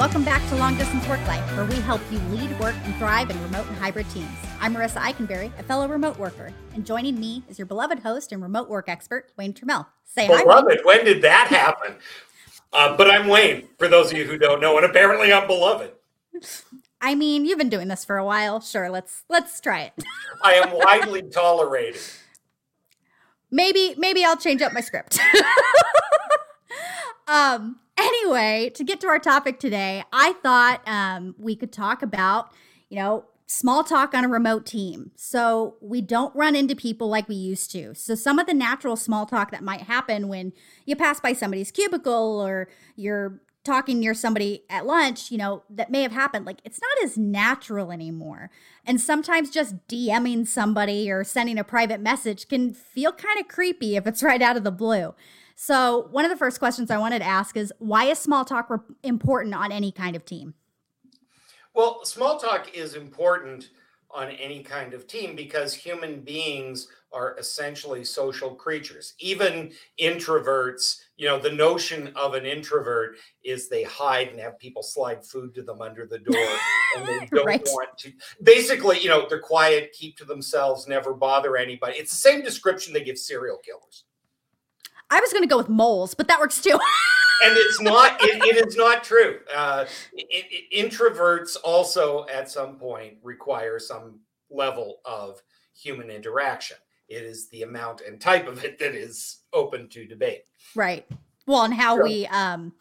Welcome 0.00 0.24
back 0.24 0.48
to 0.48 0.56
Long 0.56 0.78
Distance 0.78 1.06
Work 1.08 1.20
Life, 1.26 1.44
where 1.54 1.66
we 1.66 1.74
help 1.74 2.00
you 2.10 2.18
lead, 2.30 2.58
work, 2.58 2.74
and 2.84 2.96
thrive 2.96 3.28
in 3.28 3.38
remote 3.42 3.66
and 3.66 3.76
hybrid 3.76 4.08
teams. 4.08 4.30
I'm 4.58 4.74
Marisa 4.74 4.96
Eikenberry, 4.96 5.52
a 5.58 5.62
fellow 5.62 5.86
remote 5.86 6.18
worker, 6.18 6.54
and 6.72 6.86
joining 6.86 7.20
me 7.20 7.44
is 7.50 7.58
your 7.58 7.66
beloved 7.66 7.98
host 7.98 8.32
and 8.32 8.42
remote 8.42 8.70
work 8.70 8.88
expert, 8.88 9.30
Wayne 9.36 9.52
Turmel. 9.52 9.84
Say 10.06 10.26
hi. 10.26 10.42
Beloved, 10.42 10.80
when 10.84 11.04
did 11.04 11.20
that 11.20 11.48
happen? 11.48 11.96
Uh, 12.72 12.96
but 12.96 13.10
I'm 13.10 13.28
Wayne, 13.28 13.68
for 13.76 13.88
those 13.88 14.10
of 14.10 14.16
you 14.16 14.24
who 14.24 14.38
don't 14.38 14.58
know, 14.58 14.78
and 14.78 14.86
apparently 14.86 15.34
I'm 15.34 15.46
beloved. 15.46 15.92
I 17.02 17.14
mean, 17.14 17.44
you've 17.44 17.58
been 17.58 17.68
doing 17.68 17.88
this 17.88 18.02
for 18.02 18.16
a 18.16 18.24
while. 18.24 18.62
Sure, 18.62 18.88
let's 18.88 19.24
let's 19.28 19.60
try 19.60 19.82
it. 19.82 19.92
I 20.42 20.54
am 20.54 20.70
widely 20.72 21.20
tolerated. 21.24 22.00
Maybe 23.50 23.96
maybe 23.98 24.24
I'll 24.24 24.38
change 24.38 24.62
up 24.62 24.72
my 24.72 24.80
script. 24.80 25.20
um 27.28 27.80
anyway, 28.00 28.70
to 28.74 28.84
get 28.84 29.00
to 29.00 29.08
our 29.08 29.18
topic 29.18 29.58
today, 29.58 30.04
I 30.12 30.32
thought 30.42 30.86
um, 30.86 31.34
we 31.38 31.56
could 31.56 31.72
talk 31.72 32.02
about, 32.02 32.52
you 32.88 32.98
know, 32.98 33.24
small 33.46 33.82
talk 33.82 34.14
on 34.14 34.24
a 34.24 34.28
remote 34.28 34.64
team. 34.64 35.10
So 35.16 35.76
we 35.80 36.00
don't 36.00 36.34
run 36.36 36.54
into 36.54 36.76
people 36.76 37.08
like 37.08 37.28
we 37.28 37.34
used 37.34 37.72
to. 37.72 37.94
So 37.96 38.14
some 38.14 38.38
of 38.38 38.46
the 38.46 38.54
natural 38.54 38.94
small 38.94 39.26
talk 39.26 39.50
that 39.50 39.64
might 39.64 39.82
happen 39.82 40.28
when 40.28 40.52
you 40.86 40.94
pass 40.94 41.18
by 41.18 41.32
somebody's 41.32 41.72
cubicle 41.72 42.40
or 42.40 42.68
you're 42.94 43.40
talking 43.64 43.98
near 43.98 44.14
somebody 44.14 44.62
at 44.70 44.86
lunch, 44.86 45.30
you 45.30 45.36
know, 45.36 45.64
that 45.68 45.90
may 45.90 46.02
have 46.02 46.12
happened, 46.12 46.46
like 46.46 46.60
it's 46.64 46.80
not 46.80 47.04
as 47.04 47.18
natural 47.18 47.90
anymore. 47.90 48.50
And 48.86 49.00
sometimes 49.00 49.50
just 49.50 49.86
DMing 49.88 50.46
somebody 50.46 51.10
or 51.10 51.24
sending 51.24 51.58
a 51.58 51.64
private 51.64 52.00
message 52.00 52.48
can 52.48 52.72
feel 52.72 53.12
kind 53.12 53.38
of 53.38 53.48
creepy 53.48 53.96
if 53.96 54.06
it's 54.06 54.22
right 54.22 54.40
out 54.40 54.56
of 54.56 54.64
the 54.64 54.70
blue. 54.70 55.14
So, 55.62 56.08
one 56.10 56.24
of 56.24 56.30
the 56.30 56.38
first 56.38 56.58
questions 56.58 56.90
I 56.90 56.96
wanted 56.96 57.18
to 57.18 57.26
ask 57.26 57.54
is 57.54 57.70
why 57.80 58.06
is 58.06 58.18
small 58.18 58.46
talk 58.46 58.70
re- 58.70 58.78
important 59.02 59.54
on 59.54 59.70
any 59.70 59.92
kind 59.92 60.16
of 60.16 60.24
team? 60.24 60.54
Well, 61.74 62.02
small 62.02 62.38
talk 62.38 62.74
is 62.74 62.94
important 62.94 63.68
on 64.10 64.30
any 64.30 64.62
kind 64.62 64.94
of 64.94 65.06
team 65.06 65.36
because 65.36 65.74
human 65.74 66.22
beings 66.22 66.88
are 67.12 67.36
essentially 67.38 68.04
social 68.04 68.54
creatures. 68.54 69.12
Even 69.18 69.70
introverts, 70.00 71.02
you 71.18 71.26
know, 71.26 71.38
the 71.38 71.52
notion 71.52 72.10
of 72.16 72.32
an 72.32 72.46
introvert 72.46 73.16
is 73.44 73.68
they 73.68 73.82
hide 73.82 74.28
and 74.28 74.40
have 74.40 74.58
people 74.58 74.82
slide 74.82 75.22
food 75.26 75.54
to 75.56 75.62
them 75.62 75.82
under 75.82 76.06
the 76.06 76.20
door 76.20 76.56
and 76.96 77.06
they 77.06 77.26
don't 77.30 77.44
right. 77.44 77.60
want 77.66 77.98
to. 77.98 78.10
Basically, 78.42 78.98
you 78.98 79.10
know, 79.10 79.26
they're 79.28 79.38
quiet, 79.38 79.92
keep 79.92 80.16
to 80.16 80.24
themselves, 80.24 80.88
never 80.88 81.12
bother 81.12 81.58
anybody. 81.58 81.98
It's 81.98 82.12
the 82.12 82.16
same 82.16 82.42
description 82.42 82.94
they 82.94 83.04
give 83.04 83.18
serial 83.18 83.58
killers. 83.58 84.04
I 85.10 85.20
was 85.20 85.32
going 85.32 85.42
to 85.42 85.48
go 85.48 85.56
with 85.56 85.68
moles, 85.68 86.14
but 86.14 86.28
that 86.28 86.40
works 86.40 86.60
too. 86.60 86.70
and 87.44 87.56
it's 87.56 87.80
not. 87.80 88.22
It, 88.22 88.42
it 88.44 88.66
is 88.66 88.76
not 88.76 89.02
true. 89.04 89.40
Uh, 89.54 89.86
it, 90.12 90.46
it, 90.50 90.90
introverts 90.90 91.56
also, 91.64 92.26
at 92.32 92.50
some 92.50 92.76
point, 92.76 93.14
require 93.22 93.78
some 93.78 94.20
level 94.50 95.00
of 95.04 95.42
human 95.74 96.10
interaction. 96.10 96.76
It 97.08 97.24
is 97.24 97.48
the 97.48 97.62
amount 97.62 98.02
and 98.02 98.20
type 98.20 98.46
of 98.46 98.64
it 98.64 98.78
that 98.78 98.94
is 98.94 99.40
open 99.52 99.88
to 99.88 100.06
debate. 100.06 100.44
Right. 100.74 101.06
Well, 101.46 101.64
and 101.64 101.74
how 101.74 102.00
we 102.00 102.26
um 102.26 102.72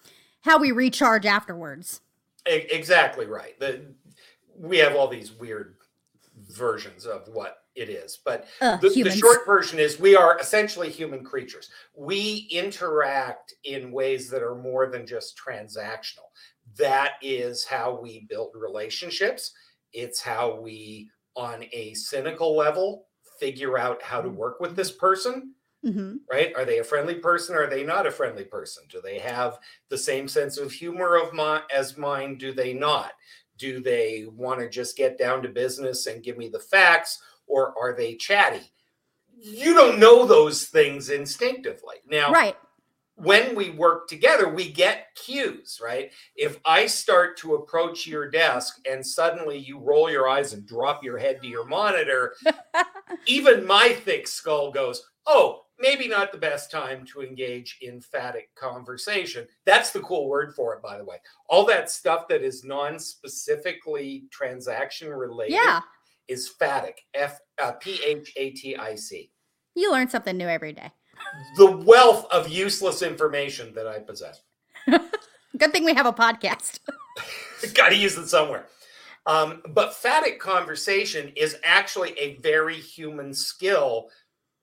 how 0.41 0.59
we 0.59 0.71
recharge 0.71 1.25
afterwards. 1.25 2.01
Exactly 2.45 3.25
right. 3.25 3.59
The, 3.59 3.85
we 4.55 4.77
have 4.77 4.95
all 4.95 5.07
these 5.07 5.31
weird 5.31 5.75
versions 6.49 7.05
of 7.05 7.27
what 7.31 7.58
it 7.79 7.89
is. 7.89 8.19
But 8.23 8.45
uh, 8.61 8.77
the, 8.77 8.89
the, 8.89 9.11
short 9.11 9.45
version 9.45 9.79
is 9.79 9.99
we 9.99 10.15
are 10.15 10.37
essentially 10.39 10.89
human 10.89 11.23
creatures. 11.23 11.69
We 11.95 12.47
interact 12.51 13.53
in 13.63 13.91
ways 13.91 14.29
that 14.29 14.43
are 14.43 14.55
more 14.55 14.87
than 14.87 15.07
just 15.07 15.39
transactional. 15.39 16.27
That 16.77 17.13
is 17.21 17.63
how 17.63 17.99
we 18.01 18.25
build 18.29 18.51
relationships. 18.53 19.53
It's 19.93 20.21
how 20.21 20.59
we, 20.59 21.09
on 21.35 21.63
a 21.71 21.93
cynical 21.93 22.55
level, 22.55 23.07
figure 23.39 23.77
out 23.77 24.01
how 24.03 24.21
to 24.21 24.29
work 24.29 24.59
with 24.59 24.75
this 24.75 24.91
person. 24.91 25.53
Mm-hmm. 25.85 26.17
Right? 26.29 26.53
Are 26.57 26.65
they 26.65 26.79
a 26.79 26.83
friendly 26.83 27.15
person? 27.15 27.55
Or 27.55 27.63
are 27.63 27.69
they 27.69 27.85
not 27.85 28.05
a 28.05 28.11
friendly 28.11 28.43
person? 28.43 28.83
Do 28.89 28.99
they 29.01 29.17
have 29.19 29.57
the 29.87 29.97
same 29.97 30.27
sense 30.27 30.57
of 30.57 30.73
humor 30.73 31.15
of 31.15 31.33
my, 31.33 31.61
as 31.73 31.97
mine? 31.97 32.37
Do 32.37 32.51
they 32.51 32.73
not? 32.73 33.13
Do 33.57 33.81
they 33.81 34.25
want 34.29 34.59
to 34.59 34.69
just 34.69 34.97
get 34.97 35.17
down 35.17 35.41
to 35.43 35.49
business 35.49 36.07
and 36.07 36.23
give 36.23 36.37
me 36.37 36.49
the 36.49 36.59
facts, 36.59 37.21
or 37.49 37.73
are 37.77 37.93
they 37.93 38.15
chatty? 38.15 38.61
You 39.41 39.73
don't 39.73 39.99
know 39.99 40.25
those 40.25 40.65
things 40.65 41.09
instinctively. 41.09 41.97
Now, 42.09 42.31
right. 42.31 42.55
When 43.15 43.53
we 43.53 43.71
work 43.71 44.07
together, 44.07 44.47
we 44.47 44.71
get 44.71 45.07
cues, 45.15 45.81
right? 45.83 46.09
If 46.37 46.57
I 46.63 46.85
start 46.85 47.35
to 47.39 47.55
approach 47.55 48.07
your 48.07 48.31
desk 48.31 48.79
and 48.89 49.05
suddenly 49.05 49.57
you 49.57 49.77
roll 49.77 50.09
your 50.09 50.29
eyes 50.29 50.53
and 50.53 50.65
drop 50.65 51.03
your 51.03 51.17
head 51.17 51.41
to 51.41 51.47
your 51.49 51.65
monitor, 51.65 52.35
even 53.25 53.67
my 53.67 53.89
thick 53.89 54.25
skull 54.25 54.71
goes, 54.71 55.03
Oh, 55.27 55.63
maybe 55.79 56.07
not 56.07 56.31
the 56.31 56.37
best 56.37 56.71
time 56.71 57.05
to 57.07 57.21
engage 57.21 57.77
in 57.81 57.99
phatic 58.01 58.53
conversation. 58.55 59.47
That's 59.65 59.91
the 59.91 59.99
cool 59.99 60.29
word 60.29 60.55
for 60.55 60.73
it, 60.75 60.81
by 60.81 60.97
the 60.97 61.05
way. 61.05 61.17
All 61.49 61.65
that 61.65 61.91
stuff 61.91 62.27
that 62.29 62.41
is 62.41 62.63
non-specifically 62.63 64.25
transaction 64.31 65.09
related 65.09 65.53
yeah. 65.53 65.81
Is 66.29 66.47
phatic. 66.47 67.01
F 67.13 67.39
uh, 67.61 67.73
P 67.73 67.99
H 68.05 68.31
A 68.35 68.51
T 68.51 68.75
I 68.77 68.95
C. 68.95 69.31
You 69.75 69.91
learn 69.91 70.09
something 70.09 70.37
new 70.37 70.47
every 70.47 70.73
day. 70.73 70.91
The 71.57 71.71
wealth 71.71 72.25
of 72.31 72.47
useless 72.47 73.01
information 73.01 73.73
that 73.73 73.87
I 73.87 73.99
possess. 73.99 74.41
Good 74.87 75.71
thing 75.71 75.83
we 75.83 75.93
have 75.93 76.05
a 76.05 76.13
podcast. 76.13 76.79
Got 77.73 77.89
to 77.89 77.95
use 77.95 78.17
it 78.17 78.27
somewhere. 78.27 78.67
Um, 79.25 79.61
but 79.69 79.93
phatic 79.93 80.39
conversation 80.39 81.33
is 81.35 81.57
actually 81.63 82.17
a 82.17 82.37
very 82.37 82.75
human 82.75 83.33
skill 83.33 84.09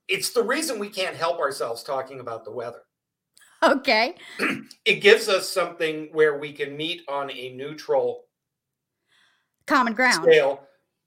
it's 0.09 0.31
the 0.31 0.43
reason 0.43 0.79
we 0.79 0.89
can't 0.89 1.17
help 1.17 1.39
ourselves 1.39 1.83
talking 1.83 2.21
about 2.21 2.45
the 2.45 2.53
weather. 2.53 2.83
Okay. 3.63 4.15
it 4.85 5.01
gives 5.01 5.29
us 5.29 5.49
something 5.49 6.09
where 6.13 6.39
we 6.39 6.53
can 6.53 6.77
meet 6.77 7.03
on 7.09 7.31
a 7.31 7.53
neutral 7.55 8.25
common 9.67 9.95
ground 9.95 10.23
scale 10.23 10.61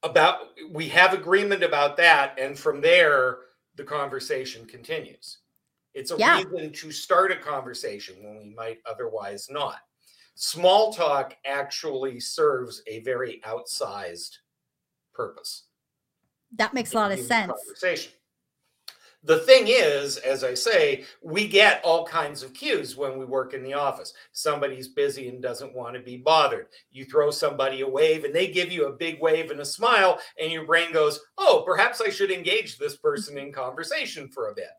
about 0.04 0.50
we 0.72 0.88
have 0.88 1.14
agreement 1.14 1.64
about 1.64 1.98
that 1.98 2.38
and 2.40 2.58
from 2.58 2.82
there 2.82 3.40
the 3.76 3.84
conversation 3.84 4.66
continues. 4.66 5.40
It's 5.94 6.12
a 6.12 6.18
yeah. 6.18 6.42
reason 6.42 6.72
to 6.72 6.92
start 6.92 7.32
a 7.32 7.36
conversation 7.36 8.16
when 8.24 8.38
we 8.38 8.54
might 8.56 8.80
otherwise 8.90 9.48
not. 9.50 9.78
Small 10.36 10.94
talk 10.94 11.36
actually 11.46 12.20
serves 12.20 12.82
a 12.88 13.00
very 13.02 13.42
outsized 13.46 14.38
purpose. 15.14 15.64
That 16.56 16.74
makes 16.74 16.94
a 16.94 16.96
lot 16.96 17.12
of 17.12 17.20
sense. 17.20 17.52
Conversation. 17.52 18.14
The 19.24 19.40
thing 19.40 19.66
is, 19.68 20.16
as 20.18 20.46
I 20.46 20.54
say, 20.54 21.04
we 21.22 21.48
get 21.48 21.84
all 21.84 22.06
kinds 22.06 22.42
of 22.42 22.54
cues 22.54 22.96
when 22.96 23.20
we 23.20 23.26
work 23.26 23.54
in 23.54 23.64
the 23.64 23.74
office. 23.74 24.14
Somebody's 24.32 24.88
busy 24.88 25.28
and 25.28 25.42
doesn't 25.42 25.76
want 25.76 25.96
to 25.96 26.02
be 26.02 26.18
bothered. 26.18 26.68
You 26.92 27.04
throw 27.04 27.30
somebody 27.30 27.82
a 27.82 27.88
wave 27.88 28.24
and 28.24 28.34
they 28.34 28.48
give 28.48 28.72
you 28.72 28.86
a 28.88 28.94
big 28.94 29.22
wave 29.22 29.52
and 29.52 29.60
a 29.60 29.66
smile, 29.66 30.20
and 30.42 30.52
your 30.52 30.66
brain 30.66 30.94
goes, 30.94 31.20
Oh, 31.38 31.64
perhaps 31.66 32.00
I 32.00 32.10
should 32.10 32.32
engage 32.32 32.78
this 32.78 32.96
person 32.96 33.38
in 33.38 33.52
conversation 33.52 34.30
for 34.30 34.50
a 34.50 34.56
bit. 34.56 34.70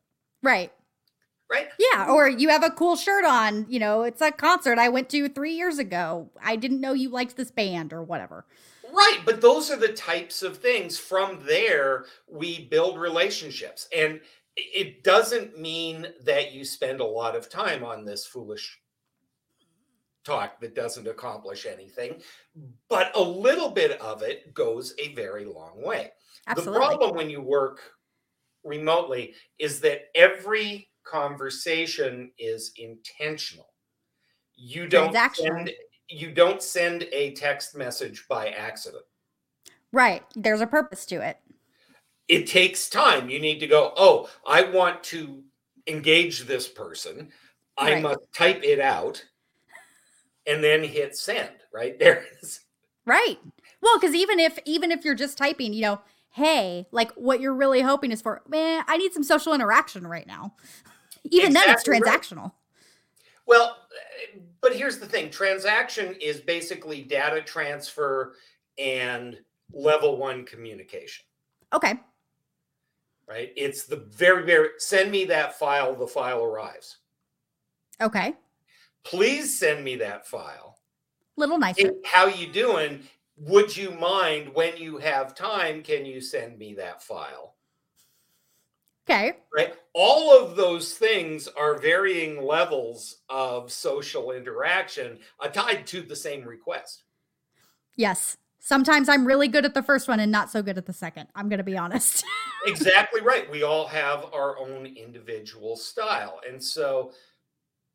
Right. 0.42 0.72
Right? 1.50 1.68
Yeah. 1.78 2.06
Or 2.08 2.28
you 2.28 2.48
have 2.48 2.62
a 2.62 2.70
cool 2.70 2.96
shirt 2.96 3.24
on. 3.24 3.66
You 3.68 3.80
know, 3.80 4.04
it's 4.04 4.22
a 4.22 4.30
concert 4.30 4.78
I 4.78 4.88
went 4.88 5.10
to 5.10 5.28
three 5.28 5.54
years 5.54 5.78
ago. 5.78 6.30
I 6.42 6.56
didn't 6.56 6.80
know 6.80 6.94
you 6.94 7.10
liked 7.10 7.36
this 7.36 7.50
band 7.50 7.92
or 7.92 8.02
whatever. 8.02 8.46
Right, 8.92 9.20
but 9.24 9.40
those 9.40 9.70
are 9.70 9.76
the 9.76 9.92
types 9.92 10.42
of 10.42 10.58
things. 10.58 10.98
From 10.98 11.40
there, 11.44 12.06
we 12.28 12.66
build 12.66 12.98
relationships. 12.98 13.88
And 13.96 14.20
it 14.56 15.04
doesn't 15.04 15.59
mean 15.59 16.09
that 16.24 16.53
you 16.53 16.65
spend 16.65 17.00
a 17.00 17.04
lot 17.04 17.36
of 17.36 17.48
time 17.48 17.84
on 17.84 18.04
this 18.04 18.26
foolish 18.26 18.78
talk 20.24 20.60
that 20.60 20.74
doesn't 20.74 21.09
accomplish 21.09 21.66
anything, 21.66 22.20
but 22.88 23.10
a 23.16 23.22
little 23.22 23.70
bit 23.70 24.00
of 24.00 24.22
it 24.22 24.53
goes 24.53 24.94
a 24.98 25.15
very 25.15 25.44
long 25.44 25.82
way. 25.82 26.10
Absolutely. 26.47 26.72
The 26.72 26.78
problem 26.86 27.16
when 27.16 27.30
you 27.30 27.41
work 27.41 27.80
remotely 28.65 29.34
is 29.59 29.80
that 29.80 30.09
every 30.15 30.88
conversation 31.04 32.30
is 32.38 32.72
intentional. 32.76 33.72
You 34.54 34.86
don't 34.86 35.16
send 35.34 35.70
you 36.10 36.30
don't 36.30 36.62
send 36.62 37.04
a 37.12 37.33
text 37.33 37.77
message 37.77 38.27
by 38.28 38.48
accident. 38.48 39.04
Right. 39.92 40.22
There's 40.34 40.60
a 40.60 40.66
purpose 40.66 41.07
to 41.07 41.27
it. 41.27 41.39
It 42.28 42.47
takes 42.47 42.89
time. 42.89 43.28
You 43.28 43.41
need 43.41 43.60
to 43.60 43.66
go, 43.66 43.92
oh, 43.97 44.28
I 44.47 44.62
want 44.62 45.03
to 45.04 45.42
engage 45.86 46.42
this 46.42 46.68
person. 46.68 47.28
I 47.77 47.95
right. 47.95 48.03
must 48.03 48.21
type 48.34 48.62
it 48.62 48.80
out 48.80 49.24
and 50.47 50.62
then 50.62 50.83
hit 50.83 51.16
send. 51.16 51.51
Right 51.72 51.98
there 51.98 52.24
is. 52.42 52.60
Right. 53.04 53.39
Well, 53.80 53.98
because 53.98 54.15
even 54.15 54.39
if 54.39 54.59
even 54.65 54.91
if 54.91 55.04
you're 55.04 55.15
just 55.15 55.39
typing, 55.39 55.72
you 55.72 55.83
know, 55.83 56.01
hey, 56.30 56.86
like 56.92 57.10
what 57.13 57.41
you're 57.41 57.54
really 57.54 57.80
hoping 57.80 58.13
is 58.13 58.22
for, 58.22 58.42
man, 58.48 58.84
I 58.86 58.97
need 58.97 59.13
some 59.13 59.24
social 59.24 59.54
interaction 59.54 60.06
right 60.06 60.27
now. 60.27 60.54
Even 61.24 61.48
exactly 61.51 61.72
then, 61.98 62.03
it's 62.03 62.28
transactional. 62.28 62.42
Right. 62.42 62.53
Well, 63.50 63.78
but 64.60 64.76
here's 64.76 65.00
the 65.00 65.06
thing 65.06 65.28
transaction 65.28 66.14
is 66.20 66.41
basically 66.41 67.02
data 67.02 67.42
transfer 67.42 68.34
and 68.78 69.38
level 69.72 70.16
one 70.16 70.44
communication. 70.44 71.24
Okay. 71.72 71.94
Right? 73.28 73.52
It's 73.56 73.86
the 73.86 74.06
very, 74.12 74.47
very 74.47 74.68
send 74.78 75.10
me 75.10 75.24
that 75.24 75.58
file, 75.58 75.97
the 75.97 76.06
file 76.06 76.44
arrives. 76.44 76.98
Okay. 78.00 78.34
Please 79.02 79.58
send 79.58 79.82
me 79.82 79.96
that 79.96 80.28
file. 80.28 80.78
Little 81.36 81.58
nicer. 81.58 81.88
Hey, 81.88 81.94
how 82.04 82.26
you 82.26 82.53
doing? 82.53 83.03
Would 83.36 83.76
you 83.76 83.91
mind 83.91 84.54
when 84.54 84.76
you 84.76 84.98
have 84.98 85.34
time? 85.34 85.82
Can 85.82 86.06
you 86.06 86.20
send 86.20 86.56
me 86.56 86.74
that 86.74 87.03
file? 87.03 87.56
Okay. 89.08 89.32
Right. 89.54 89.74
All 89.92 90.36
of 90.36 90.56
those 90.56 90.94
things 90.94 91.48
are 91.48 91.78
varying 91.78 92.44
levels 92.44 93.22
of 93.28 93.72
social 93.72 94.30
interaction 94.32 95.18
uh, 95.41 95.48
tied 95.48 95.86
to 95.88 96.02
the 96.02 96.16
same 96.16 96.44
request. 96.44 97.04
Yes. 97.97 98.36
Sometimes 98.60 99.08
I'm 99.08 99.26
really 99.26 99.48
good 99.48 99.64
at 99.64 99.74
the 99.74 99.82
first 99.82 100.06
one 100.06 100.20
and 100.20 100.30
not 100.30 100.50
so 100.50 100.62
good 100.62 100.78
at 100.78 100.86
the 100.86 100.92
second. 100.92 101.28
I'm 101.34 101.48
going 101.48 101.58
to 101.58 101.64
be 101.64 101.78
honest. 101.78 102.24
exactly 102.66 103.22
right. 103.22 103.50
We 103.50 103.62
all 103.62 103.86
have 103.86 104.26
our 104.32 104.58
own 104.58 104.86
individual 104.86 105.76
style. 105.76 106.41
And 106.48 106.62
so, 106.62 107.12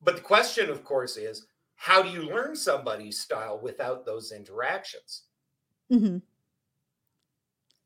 but 0.03 0.15
the 0.15 0.21
question, 0.21 0.69
of 0.69 0.83
course, 0.83 1.17
is 1.17 1.45
how 1.75 2.01
do 2.01 2.09
you 2.09 2.23
learn 2.23 2.55
somebody's 2.55 3.19
style 3.19 3.59
without 3.61 4.05
those 4.05 4.31
interactions? 4.31 5.23
Mm-hmm. 5.91 6.17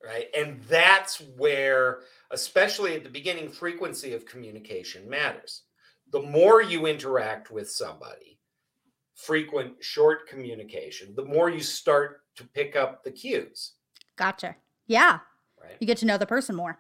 Right. 0.10 0.26
And 0.36 0.60
that's 0.64 1.22
where, 1.38 2.00
especially 2.32 2.96
at 2.96 3.04
the 3.04 3.12
beginning, 3.12 3.48
frequency 3.50 4.14
of 4.14 4.26
communication 4.26 5.08
matters. 5.08 5.64
The 6.12 6.24
more 6.24 6.64
you 6.64 6.88
interact 6.88 7.52
with 7.52 7.70
somebody, 7.70 8.40
frequent, 9.14 9.84
short 9.84 10.28
communication, 10.28 11.14
the 11.16 11.26
more 11.26 11.52
you 11.52 11.60
start 11.60 12.22
to 12.38 12.44
pick 12.44 12.76
up 12.76 13.04
the 13.04 13.12
cues. 13.12 13.74
Gotcha. 14.16 14.56
Yeah. 14.88 15.20
Right. 15.62 15.78
You 15.80 15.86
get 15.86 16.00
to 16.00 16.08
know 16.08 16.18
the 16.18 16.26
person 16.26 16.56
more. 16.56 16.80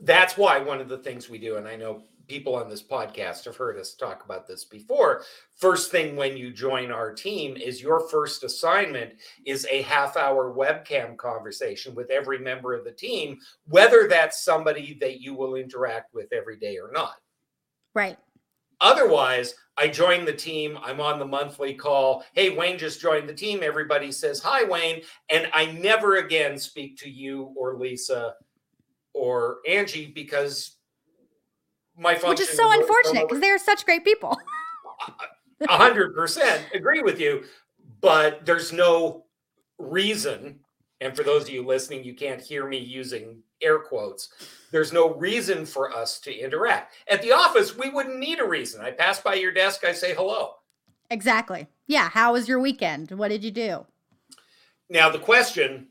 That's 0.00 0.38
why 0.38 0.58
one 0.58 0.80
of 0.80 0.88
the 0.88 0.98
things 0.98 1.28
we 1.28 1.36
do, 1.36 1.56
and 1.56 1.68
I 1.68 1.76
know 1.76 2.04
people 2.28 2.54
on 2.54 2.68
this 2.68 2.82
podcast 2.82 3.44
have 3.44 3.56
heard 3.56 3.78
us 3.78 3.94
talk 3.94 4.24
about 4.24 4.46
this 4.46 4.64
before. 4.64 5.22
First 5.56 5.90
thing 5.90 6.16
when 6.16 6.36
you 6.36 6.52
join 6.52 6.90
our 6.90 7.12
team 7.12 7.56
is 7.56 7.82
your 7.82 8.08
first 8.08 8.44
assignment 8.44 9.14
is 9.44 9.66
a 9.70 9.82
half 9.82 10.16
hour 10.16 10.54
webcam 10.54 11.16
conversation 11.16 11.94
with 11.94 12.10
every 12.10 12.38
member 12.38 12.74
of 12.74 12.84
the 12.84 12.92
team, 12.92 13.38
whether 13.68 14.08
that's 14.08 14.44
somebody 14.44 14.96
that 15.00 15.20
you 15.20 15.34
will 15.34 15.54
interact 15.54 16.14
with 16.14 16.32
every 16.32 16.58
day 16.58 16.78
or 16.78 16.90
not. 16.92 17.16
Right. 17.94 18.18
Otherwise, 18.80 19.54
I 19.78 19.88
join 19.88 20.24
the 20.24 20.32
team. 20.32 20.78
I'm 20.82 21.00
on 21.00 21.18
the 21.18 21.26
monthly 21.26 21.74
call. 21.74 22.24
Hey, 22.34 22.50
Wayne 22.50 22.78
just 22.78 23.00
joined 23.00 23.28
the 23.28 23.34
team. 23.34 23.60
Everybody 23.62 24.12
says, 24.12 24.40
Hi, 24.40 24.64
Wayne. 24.64 25.02
And 25.30 25.48
I 25.54 25.66
never 25.66 26.16
again 26.16 26.58
speak 26.58 26.98
to 26.98 27.10
you 27.10 27.54
or 27.56 27.76
Lisa 27.76 28.34
or 29.14 29.58
Angie 29.66 30.12
because 30.14 30.76
my 31.98 32.14
function. 32.14 32.30
Which 32.30 32.40
is 32.40 32.50
so 32.50 32.70
unfortunate 32.70 33.28
because 33.28 33.40
they're 33.40 33.58
such 33.58 33.84
great 33.84 34.04
people. 34.04 34.38
A 35.68 35.76
hundred 35.76 36.14
percent 36.14 36.64
agree 36.74 37.02
with 37.02 37.20
you, 37.20 37.44
but 38.00 38.44
there's 38.44 38.72
no 38.72 39.24
reason. 39.78 40.60
And 41.00 41.14
for 41.14 41.22
those 41.22 41.42
of 41.44 41.50
you 41.50 41.64
listening, 41.64 42.04
you 42.04 42.14
can't 42.14 42.40
hear 42.40 42.66
me 42.66 42.78
using 42.78 43.42
air 43.62 43.78
quotes. 43.78 44.30
There's 44.70 44.92
no 44.92 45.14
reason 45.14 45.66
for 45.66 45.94
us 45.94 46.18
to 46.20 46.34
interact. 46.34 46.94
At 47.08 47.22
the 47.22 47.32
office, 47.32 47.76
we 47.76 47.90
wouldn't 47.90 48.18
need 48.18 48.40
a 48.40 48.48
reason. 48.48 48.80
I 48.80 48.90
pass 48.90 49.20
by 49.20 49.34
your 49.34 49.52
desk, 49.52 49.84
I 49.84 49.92
say 49.92 50.14
hello. 50.14 50.54
Exactly. 51.10 51.66
Yeah. 51.86 52.08
How 52.08 52.32
was 52.32 52.48
your 52.48 52.60
weekend? 52.60 53.10
What 53.12 53.28
did 53.28 53.44
you 53.44 53.50
do? 53.50 53.86
Now, 54.88 55.10
the 55.10 55.18
question 55.18 55.88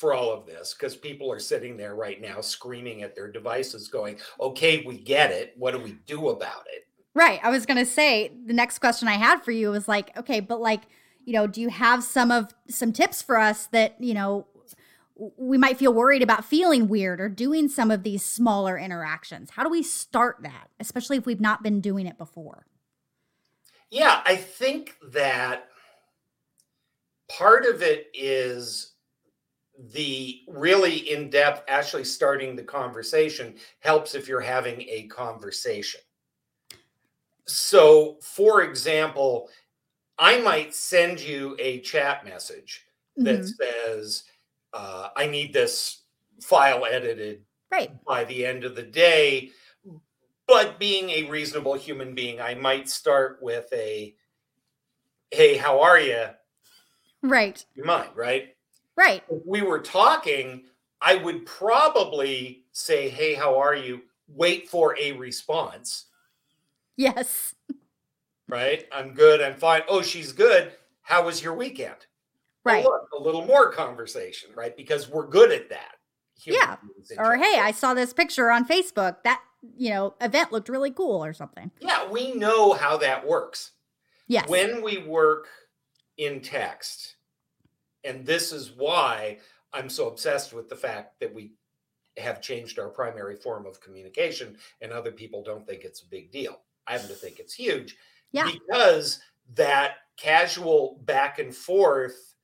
for 0.00 0.14
all 0.14 0.32
of 0.32 0.46
this 0.46 0.72
because 0.72 0.96
people 0.96 1.30
are 1.30 1.38
sitting 1.38 1.76
there 1.76 1.94
right 1.94 2.22
now 2.22 2.40
screaming 2.40 3.02
at 3.02 3.14
their 3.14 3.30
devices 3.30 3.86
going 3.88 4.18
okay 4.40 4.82
we 4.86 4.96
get 4.96 5.30
it. 5.30 5.52
What 5.56 5.72
do 5.72 5.78
we 5.78 5.98
do 6.06 6.30
about 6.30 6.66
it? 6.72 6.86
Right. 7.14 7.38
I 7.42 7.50
was 7.50 7.66
going 7.66 7.76
to 7.76 7.86
say 7.86 8.32
the 8.46 8.54
next 8.54 8.78
question 8.78 9.08
i 9.08 9.14
had 9.14 9.44
for 9.44 9.50
you 9.50 9.70
was 9.70 9.86
like 9.86 10.16
okay 10.16 10.40
but 10.40 10.60
like 10.60 10.82
you 11.24 11.34
know 11.34 11.46
do 11.46 11.60
you 11.60 11.68
have 11.68 12.02
some 12.02 12.30
of 12.30 12.54
some 12.68 12.92
tips 12.92 13.20
for 13.20 13.38
us 13.38 13.66
that 13.66 13.96
you 14.00 14.14
know 14.14 14.46
we 15.36 15.58
might 15.58 15.76
feel 15.76 15.92
worried 15.92 16.22
about 16.22 16.46
feeling 16.46 16.88
weird 16.88 17.20
or 17.20 17.28
doing 17.28 17.68
some 17.68 17.90
of 17.90 18.04
these 18.04 18.24
smaller 18.24 18.78
interactions? 18.78 19.50
How 19.50 19.62
do 19.62 19.68
we 19.68 19.82
start 19.82 20.38
that 20.40 20.70
especially 20.80 21.18
if 21.18 21.26
we've 21.26 21.42
not 21.42 21.62
been 21.62 21.82
doing 21.82 22.06
it 22.06 22.16
before? 22.16 22.64
Yeah 23.90 24.22
i 24.24 24.36
think 24.36 24.96
that 25.12 25.66
part 27.28 27.64
of 27.64 27.82
it 27.82 28.08
is 28.14 28.92
the 29.92 30.42
really 30.48 31.10
in 31.10 31.30
depth, 31.30 31.64
actually 31.68 32.04
starting 32.04 32.54
the 32.54 32.62
conversation 32.62 33.54
helps 33.80 34.14
if 34.14 34.28
you're 34.28 34.40
having 34.40 34.82
a 34.82 35.06
conversation. 35.08 36.00
So, 37.46 38.18
for 38.20 38.62
example, 38.62 39.48
I 40.18 40.40
might 40.40 40.74
send 40.74 41.20
you 41.20 41.56
a 41.58 41.80
chat 41.80 42.24
message 42.24 42.84
that 43.16 43.40
mm-hmm. 43.40 43.96
says, 43.96 44.24
uh, 44.72 45.08
I 45.16 45.26
need 45.26 45.52
this 45.52 46.02
file 46.40 46.84
edited 46.84 47.42
right. 47.70 47.90
by 48.04 48.24
the 48.24 48.44
end 48.46 48.64
of 48.64 48.76
the 48.76 48.82
day. 48.82 49.50
But 50.46 50.78
being 50.78 51.10
a 51.10 51.30
reasonable 51.30 51.74
human 51.74 52.14
being, 52.14 52.40
I 52.40 52.54
might 52.54 52.88
start 52.88 53.38
with 53.40 53.72
a, 53.72 54.14
Hey, 55.30 55.56
how 55.56 55.80
are 55.80 55.98
you? 55.98 56.26
Right. 57.22 57.64
You 57.74 57.84
might, 57.84 58.14
right? 58.16 58.56
Right. 59.00 59.24
If 59.30 59.40
we 59.46 59.62
were 59.62 59.78
talking, 59.78 60.64
I 61.00 61.14
would 61.14 61.46
probably 61.46 62.64
say, 62.72 63.08
Hey, 63.08 63.32
how 63.32 63.58
are 63.58 63.74
you? 63.74 64.02
Wait 64.28 64.68
for 64.68 64.94
a 65.00 65.12
response. 65.12 66.04
Yes. 66.98 67.54
Right? 68.46 68.86
I'm 68.92 69.14
good. 69.14 69.40
I'm 69.40 69.54
fine. 69.54 69.82
Oh, 69.88 70.02
she's 70.02 70.32
good. 70.32 70.72
How 71.00 71.24
was 71.24 71.42
your 71.42 71.54
weekend? 71.54 71.96
Right. 72.62 72.84
Oh, 72.84 72.90
look, 72.90 73.08
a 73.18 73.22
little 73.22 73.46
more 73.46 73.72
conversation, 73.72 74.50
right? 74.54 74.76
Because 74.76 75.08
we're 75.08 75.26
good 75.26 75.50
at 75.50 75.70
that. 75.70 75.94
Yeah. 76.44 76.76
Or 77.16 77.36
hey, 77.36 77.58
I 77.58 77.70
saw 77.70 77.94
this 77.94 78.12
picture 78.12 78.50
on 78.50 78.68
Facebook. 78.68 79.22
That, 79.24 79.40
you 79.78 79.90
know, 79.90 80.14
event 80.20 80.52
looked 80.52 80.68
really 80.68 80.90
cool 80.90 81.24
or 81.24 81.32
something. 81.32 81.70
Yeah, 81.80 82.06
we 82.10 82.34
know 82.34 82.74
how 82.74 82.98
that 82.98 83.26
works. 83.26 83.72
Yes. 84.28 84.46
When 84.46 84.82
we 84.82 84.98
work 84.98 85.48
in 86.18 86.40
text, 86.40 87.14
and 88.04 88.24
this 88.24 88.52
is 88.52 88.72
why 88.76 89.38
I'm 89.72 89.88
so 89.88 90.08
obsessed 90.08 90.52
with 90.52 90.68
the 90.68 90.76
fact 90.76 91.20
that 91.20 91.32
we 91.32 91.52
have 92.16 92.42
changed 92.42 92.78
our 92.78 92.88
primary 92.88 93.36
form 93.36 93.66
of 93.66 93.80
communication 93.80 94.56
and 94.80 94.92
other 94.92 95.12
people 95.12 95.42
don't 95.42 95.66
think 95.66 95.84
it's 95.84 96.02
a 96.02 96.08
big 96.08 96.32
deal. 96.32 96.60
I 96.86 96.92
happen 96.92 97.08
to 97.08 97.14
think 97.14 97.38
it's 97.38 97.54
huge. 97.54 97.96
Yeah. 98.32 98.50
Because 98.50 99.20
that 99.54 99.96
casual 100.16 101.00
back 101.04 101.38
and 101.38 101.54
forth 101.54 102.34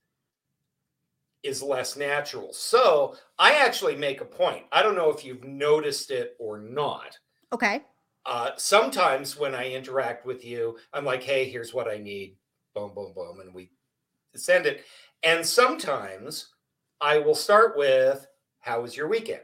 is 1.43 1.63
less 1.63 1.97
natural. 1.97 2.53
So 2.53 3.17
I 3.39 3.55
actually 3.55 3.97
make 3.97 4.21
a 4.21 4.25
point. 4.25 4.65
I 4.73 4.83
don't 4.83 4.97
know 4.97 5.11
if 5.11 5.25
you've 5.25 5.45
noticed 5.45 6.11
it 6.11 6.37
or 6.39 6.59
not. 6.59 7.19
Okay. 7.53 7.83
Uh, 8.25 8.51
sometimes 8.57 9.39
when 9.39 9.55
I 9.55 9.71
interact 9.71 10.27
with 10.27 10.45
you, 10.45 10.79
I'm 10.93 11.05
like, 11.05 11.23
hey, 11.23 11.49
here's 11.49 11.73
what 11.73 11.89
I 11.89 11.99
need. 11.99 12.37
Boom, 12.75 12.93
boom, 12.95 13.13
boom. 13.15 13.41
And 13.41 13.55
we 13.55 13.71
send 14.35 14.67
it. 14.67 14.85
And 15.27 15.45
sometimes 15.45 16.55
I 17.01 17.19
will 17.19 17.35
start 17.35 17.77
with, 17.77 18.29
How 18.61 18.81
was 18.81 18.97
your 18.97 19.09
weekend? 19.09 19.41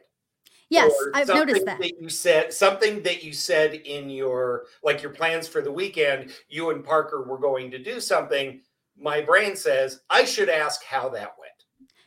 Yes, 0.70 0.92
I've 1.12 1.28
noticed 1.28 1.66
that. 1.66 1.80
that. 1.80 2.00
You 2.00 2.08
said 2.08 2.52
something 2.52 3.02
that 3.02 3.24
you 3.24 3.32
said 3.32 3.74
in 3.74 4.08
your 4.08 4.66
like 4.82 5.02
your 5.02 5.10
plans 5.10 5.48
for 5.48 5.60
the 5.60 5.72
weekend, 5.72 6.30
you 6.48 6.70
and 6.70 6.84
Parker 6.84 7.24
were 7.24 7.36
going 7.36 7.70
to 7.72 7.78
do 7.78 8.00
something. 8.00 8.60
My 8.96 9.20
brain 9.20 9.56
says, 9.56 10.00
I 10.08 10.24
should 10.24 10.48
ask 10.48 10.84
how 10.84 11.08
that 11.10 11.34
went. 11.38 11.52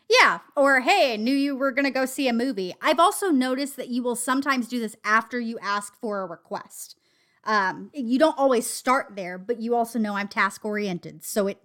Yeah. 0.09 0.39
Or, 0.55 0.79
hey, 0.79 1.13
I 1.13 1.15
knew 1.17 1.35
you 1.35 1.55
were 1.55 1.71
going 1.71 1.85
to 1.85 1.91
go 1.91 2.05
see 2.05 2.27
a 2.27 2.33
movie. 2.33 2.73
I've 2.81 2.99
also 2.99 3.29
noticed 3.29 3.75
that 3.75 3.89
you 3.89 4.01
will 4.01 4.15
sometimes 4.15 4.67
do 4.67 4.79
this 4.79 4.95
after 5.03 5.39
you 5.39 5.59
ask 5.61 5.99
for 5.99 6.21
a 6.21 6.25
request. 6.25 6.97
Um, 7.43 7.91
you 7.93 8.17
don't 8.17 8.37
always 8.37 8.67
start 8.67 9.15
there, 9.15 9.37
but 9.37 9.59
you 9.61 9.75
also 9.75 9.99
know 9.99 10.15
I'm 10.15 10.27
task 10.27 10.63
oriented. 10.63 11.23
So 11.23 11.47
it 11.47 11.59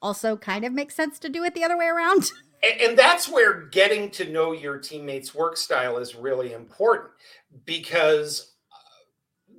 also 0.00 0.36
kind 0.36 0.64
of 0.64 0.72
makes 0.72 0.94
sense 0.94 1.18
to 1.20 1.28
do 1.28 1.44
it 1.44 1.54
the 1.54 1.64
other 1.64 1.76
way 1.76 1.86
around. 1.86 2.30
And, 2.80 2.98
that's 2.98 3.28
where 3.28 3.66
getting 3.66 4.10
to 4.10 4.28
know 4.28 4.50
your 4.50 4.78
teammates' 4.78 5.32
work 5.32 5.56
style 5.56 5.98
is 5.98 6.16
really 6.16 6.54
important 6.54 7.12
because 7.64 8.54
uh, 8.72 8.76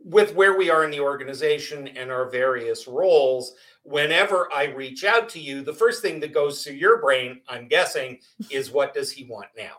with 0.03 0.35
where 0.35 0.57
we 0.57 0.69
are 0.69 0.83
in 0.83 0.91
the 0.91 0.99
organization 0.99 1.87
and 1.87 2.11
our 2.11 2.29
various 2.29 2.89
roles, 2.89 3.53
whenever 3.83 4.49
I 4.53 4.65
reach 4.65 5.05
out 5.05 5.29
to 5.29 5.39
you, 5.39 5.61
the 5.61 5.73
first 5.73 6.01
thing 6.01 6.19
that 6.19 6.33
goes 6.33 6.61
through 6.61 6.73
your 6.73 6.99
brain, 6.99 7.39
I'm 7.47 7.69
guessing, 7.69 8.19
is 8.49 8.69
what 8.69 8.93
does 8.93 9.11
he 9.11 9.23
want 9.23 9.47
now? 9.57 9.77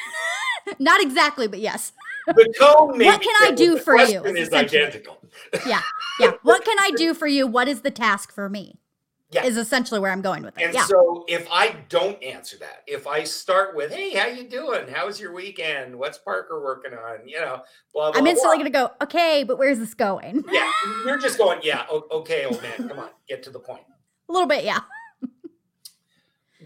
Not 0.78 1.00
exactly, 1.00 1.48
but 1.48 1.60
yes. 1.60 1.92
The 2.26 2.54
tone 2.58 2.98
What 2.98 3.22
can 3.22 3.34
I 3.40 3.50
do 3.52 3.78
for 3.78 3.96
you? 3.96 4.22
Is 4.22 4.52
identical. 4.52 5.18
yeah. 5.66 5.80
Yeah. 6.20 6.32
What 6.42 6.64
can 6.64 6.76
I 6.78 6.90
do 6.94 7.14
for 7.14 7.26
you? 7.26 7.46
What 7.46 7.66
is 7.66 7.80
the 7.80 7.90
task 7.90 8.32
for 8.32 8.48
me? 8.50 8.79
Yeah. 9.32 9.44
Is 9.44 9.56
essentially 9.56 10.00
where 10.00 10.10
I'm 10.10 10.22
going 10.22 10.42
with 10.42 10.58
it. 10.58 10.64
And 10.64 10.74
yeah. 10.74 10.86
so 10.86 11.24
if 11.28 11.46
I 11.52 11.76
don't 11.88 12.20
answer 12.20 12.56
that, 12.58 12.82
if 12.88 13.06
I 13.06 13.22
start 13.22 13.76
with, 13.76 13.92
"Hey, 13.92 14.10
how 14.10 14.26
you 14.26 14.42
doing? 14.42 14.88
How's 14.92 15.20
your 15.20 15.32
weekend? 15.32 15.96
What's 15.96 16.18
Parker 16.18 16.60
working 16.60 16.94
on?" 16.94 17.28
You 17.28 17.40
know, 17.40 17.62
blah 17.94 18.10
blah. 18.10 18.20
I'm 18.20 18.26
instantly 18.26 18.56
going 18.56 18.64
to 18.64 18.70
go, 18.70 18.90
"Okay, 19.00 19.44
but 19.44 19.56
where's 19.56 19.78
this 19.78 19.94
going?" 19.94 20.42
Yeah, 20.50 20.68
you're 21.06 21.18
just 21.18 21.38
going, 21.38 21.60
"Yeah, 21.62 21.86
okay, 21.90 22.44
old 22.44 22.60
man, 22.60 22.88
come 22.88 22.98
on, 22.98 23.10
get 23.28 23.44
to 23.44 23.50
the 23.50 23.60
point." 23.60 23.82
A 24.28 24.32
little 24.32 24.48
bit, 24.48 24.64
yeah. 24.64 24.80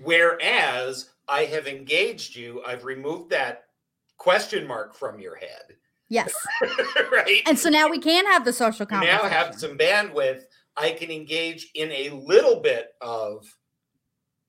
Whereas 0.02 1.10
I 1.28 1.44
have 1.44 1.66
engaged 1.66 2.36
you, 2.36 2.62
I've 2.66 2.84
removed 2.84 3.30
that 3.30 3.66
question 4.16 4.66
mark 4.66 4.94
from 4.94 5.18
your 5.18 5.36
head. 5.36 5.76
Yes. 6.08 6.34
right. 7.12 7.40
And 7.46 7.58
so 7.58 7.70
now 7.70 7.88
we 7.88 7.98
can 7.98 8.26
have 8.26 8.44
the 8.44 8.52
social 8.52 8.86
conversation. 8.86 9.22
Now 9.22 9.28
have 9.28 9.58
some 9.58 9.76
bandwidth. 9.78 10.42
I 10.76 10.90
can 10.92 11.10
engage 11.10 11.70
in 11.74 11.90
a 11.92 12.10
little 12.10 12.60
bit 12.60 12.94
of 13.00 13.46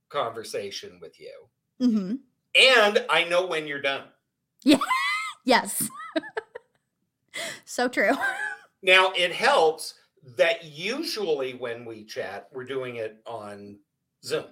conversation 0.09 0.99
with 1.01 1.19
you. 1.19 1.31
Mm-hmm. 1.81 2.15
And 2.55 3.05
I 3.09 3.25
know 3.25 3.45
when 3.45 3.67
you're 3.67 3.81
done. 3.81 4.03
Yeah. 4.63 4.77
yes. 5.45 5.89
so 7.65 7.87
true. 7.87 8.13
Now 8.81 9.11
it 9.15 9.33
helps 9.33 9.95
that 10.37 10.65
usually 10.65 11.53
when 11.53 11.85
we 11.85 12.03
chat, 12.03 12.47
we're 12.51 12.63
doing 12.63 12.95
it 12.95 13.21
on 13.25 13.77
Zoom. 14.23 14.45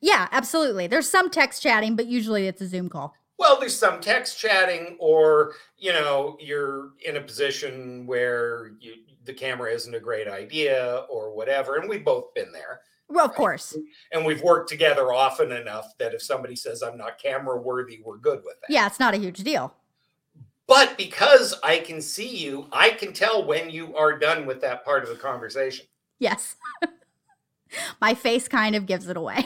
Yeah, 0.00 0.28
absolutely. 0.32 0.86
There's 0.86 1.08
some 1.08 1.30
text 1.30 1.62
chatting, 1.62 1.96
but 1.96 2.06
usually 2.06 2.46
it's 2.46 2.60
a 2.60 2.66
Zoom 2.66 2.88
call. 2.88 3.14
Well, 3.38 3.58
there's 3.58 3.76
some 3.76 4.00
text 4.00 4.38
chatting, 4.38 4.96
or 5.00 5.54
you 5.76 5.92
know, 5.92 6.36
you're 6.40 6.90
in 7.04 7.16
a 7.16 7.20
position 7.20 8.06
where 8.06 8.72
you, 8.80 8.94
the 9.24 9.34
camera 9.34 9.72
isn't 9.72 9.94
a 9.94 10.00
great 10.00 10.28
idea, 10.28 11.04
or 11.08 11.34
whatever. 11.34 11.76
And 11.76 11.88
we've 11.88 12.04
both 12.04 12.34
been 12.34 12.52
there. 12.52 12.80
Well, 13.08 13.26
of 13.26 13.30
right? 13.32 13.36
course. 13.36 13.76
And 14.12 14.24
we've 14.24 14.42
worked 14.42 14.68
together 14.68 15.12
often 15.12 15.52
enough 15.52 15.92
that 15.98 16.14
if 16.14 16.22
somebody 16.22 16.56
says 16.56 16.82
I'm 16.82 16.96
not 16.96 17.20
camera 17.20 17.60
worthy, 17.60 18.00
we're 18.04 18.18
good 18.18 18.42
with 18.44 18.60
that. 18.60 18.72
Yeah, 18.72 18.86
it's 18.86 19.00
not 19.00 19.14
a 19.14 19.18
huge 19.18 19.38
deal. 19.38 19.74
But 20.66 20.96
because 20.96 21.54
I 21.62 21.78
can 21.78 22.00
see 22.00 22.36
you, 22.36 22.68
I 22.72 22.90
can 22.90 23.12
tell 23.12 23.44
when 23.44 23.68
you 23.68 23.94
are 23.96 24.18
done 24.18 24.46
with 24.46 24.62
that 24.62 24.84
part 24.84 25.02
of 25.02 25.10
the 25.10 25.16
conversation. 25.16 25.86
Yes. 26.18 26.56
My 28.00 28.14
face 28.14 28.48
kind 28.48 28.74
of 28.74 28.86
gives 28.86 29.08
it 29.08 29.16
away. 29.16 29.44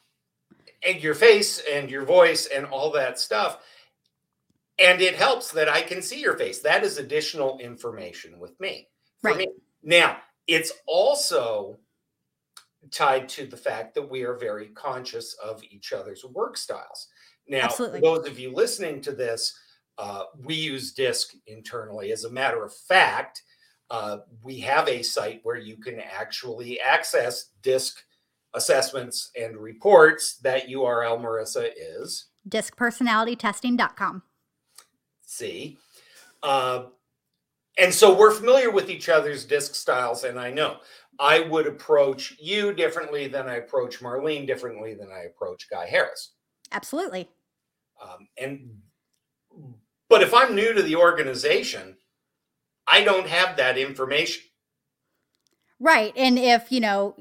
and 0.86 1.02
your 1.02 1.14
face 1.14 1.62
and 1.70 1.90
your 1.90 2.04
voice 2.04 2.46
and 2.46 2.66
all 2.66 2.90
that 2.92 3.18
stuff. 3.18 3.58
And 4.82 5.00
it 5.00 5.14
helps 5.14 5.52
that 5.52 5.68
I 5.68 5.82
can 5.82 6.02
see 6.02 6.20
your 6.20 6.36
face. 6.36 6.60
That 6.60 6.84
is 6.84 6.98
additional 6.98 7.58
information 7.58 8.38
with 8.38 8.58
me. 8.60 8.88
right. 9.22 9.38
Me. 9.38 9.48
Now, 9.82 10.18
it's 10.46 10.72
also 10.86 11.78
tied 12.90 13.28
to 13.30 13.46
the 13.46 13.56
fact 13.56 13.94
that 13.94 14.08
we 14.08 14.22
are 14.22 14.34
very 14.34 14.68
conscious 14.68 15.34
of 15.42 15.62
each 15.70 15.92
other's 15.92 16.24
work 16.24 16.56
styles. 16.56 17.08
Now, 17.48 17.64
Absolutely. 17.64 18.00
those 18.00 18.26
of 18.26 18.38
you 18.38 18.52
listening 18.52 19.00
to 19.02 19.12
this, 19.12 19.56
uh, 19.98 20.24
we 20.38 20.54
use 20.54 20.92
DISC 20.92 21.34
internally. 21.46 22.12
As 22.12 22.24
a 22.24 22.30
matter 22.30 22.64
of 22.64 22.74
fact, 22.74 23.42
uh, 23.90 24.18
we 24.42 24.58
have 24.60 24.88
a 24.88 25.02
site 25.02 25.40
where 25.42 25.56
you 25.56 25.76
can 25.76 26.00
actually 26.00 26.80
access 26.80 27.50
DISC 27.62 28.02
assessments 28.54 29.30
and 29.40 29.56
reports. 29.56 30.38
That 30.38 30.68
URL, 30.68 31.20
Marisa, 31.20 31.70
is 31.76 32.26
discpersonalitytesting.com. 32.48 34.22
See. 35.26 35.76
Uh, 36.42 36.84
and 37.78 37.92
so 37.92 38.16
we're 38.16 38.32
familiar 38.32 38.70
with 38.70 38.88
each 38.88 39.08
other's 39.10 39.44
disc 39.44 39.74
styles. 39.74 40.24
And 40.24 40.40
I 40.40 40.50
know 40.50 40.78
I 41.20 41.40
would 41.40 41.66
approach 41.66 42.34
you 42.40 42.72
differently 42.72 43.28
than 43.28 43.48
I 43.48 43.56
approach 43.56 44.00
Marlene, 44.00 44.46
differently 44.46 44.94
than 44.94 45.10
I 45.10 45.24
approach 45.24 45.68
Guy 45.70 45.86
Harris. 45.86 46.32
Absolutely. 46.72 47.28
Um, 48.02 48.28
and 48.38 48.70
but 50.08 50.22
if 50.22 50.32
I'm 50.32 50.54
new 50.54 50.72
to 50.72 50.82
the 50.82 50.96
organization, 50.96 51.96
I 52.86 53.02
don't 53.02 53.26
have 53.26 53.56
that 53.56 53.76
information. 53.76 54.42
Right. 55.78 56.12
And 56.16 56.38
if, 56.38 56.70
you 56.70 56.80
know, 56.80 57.16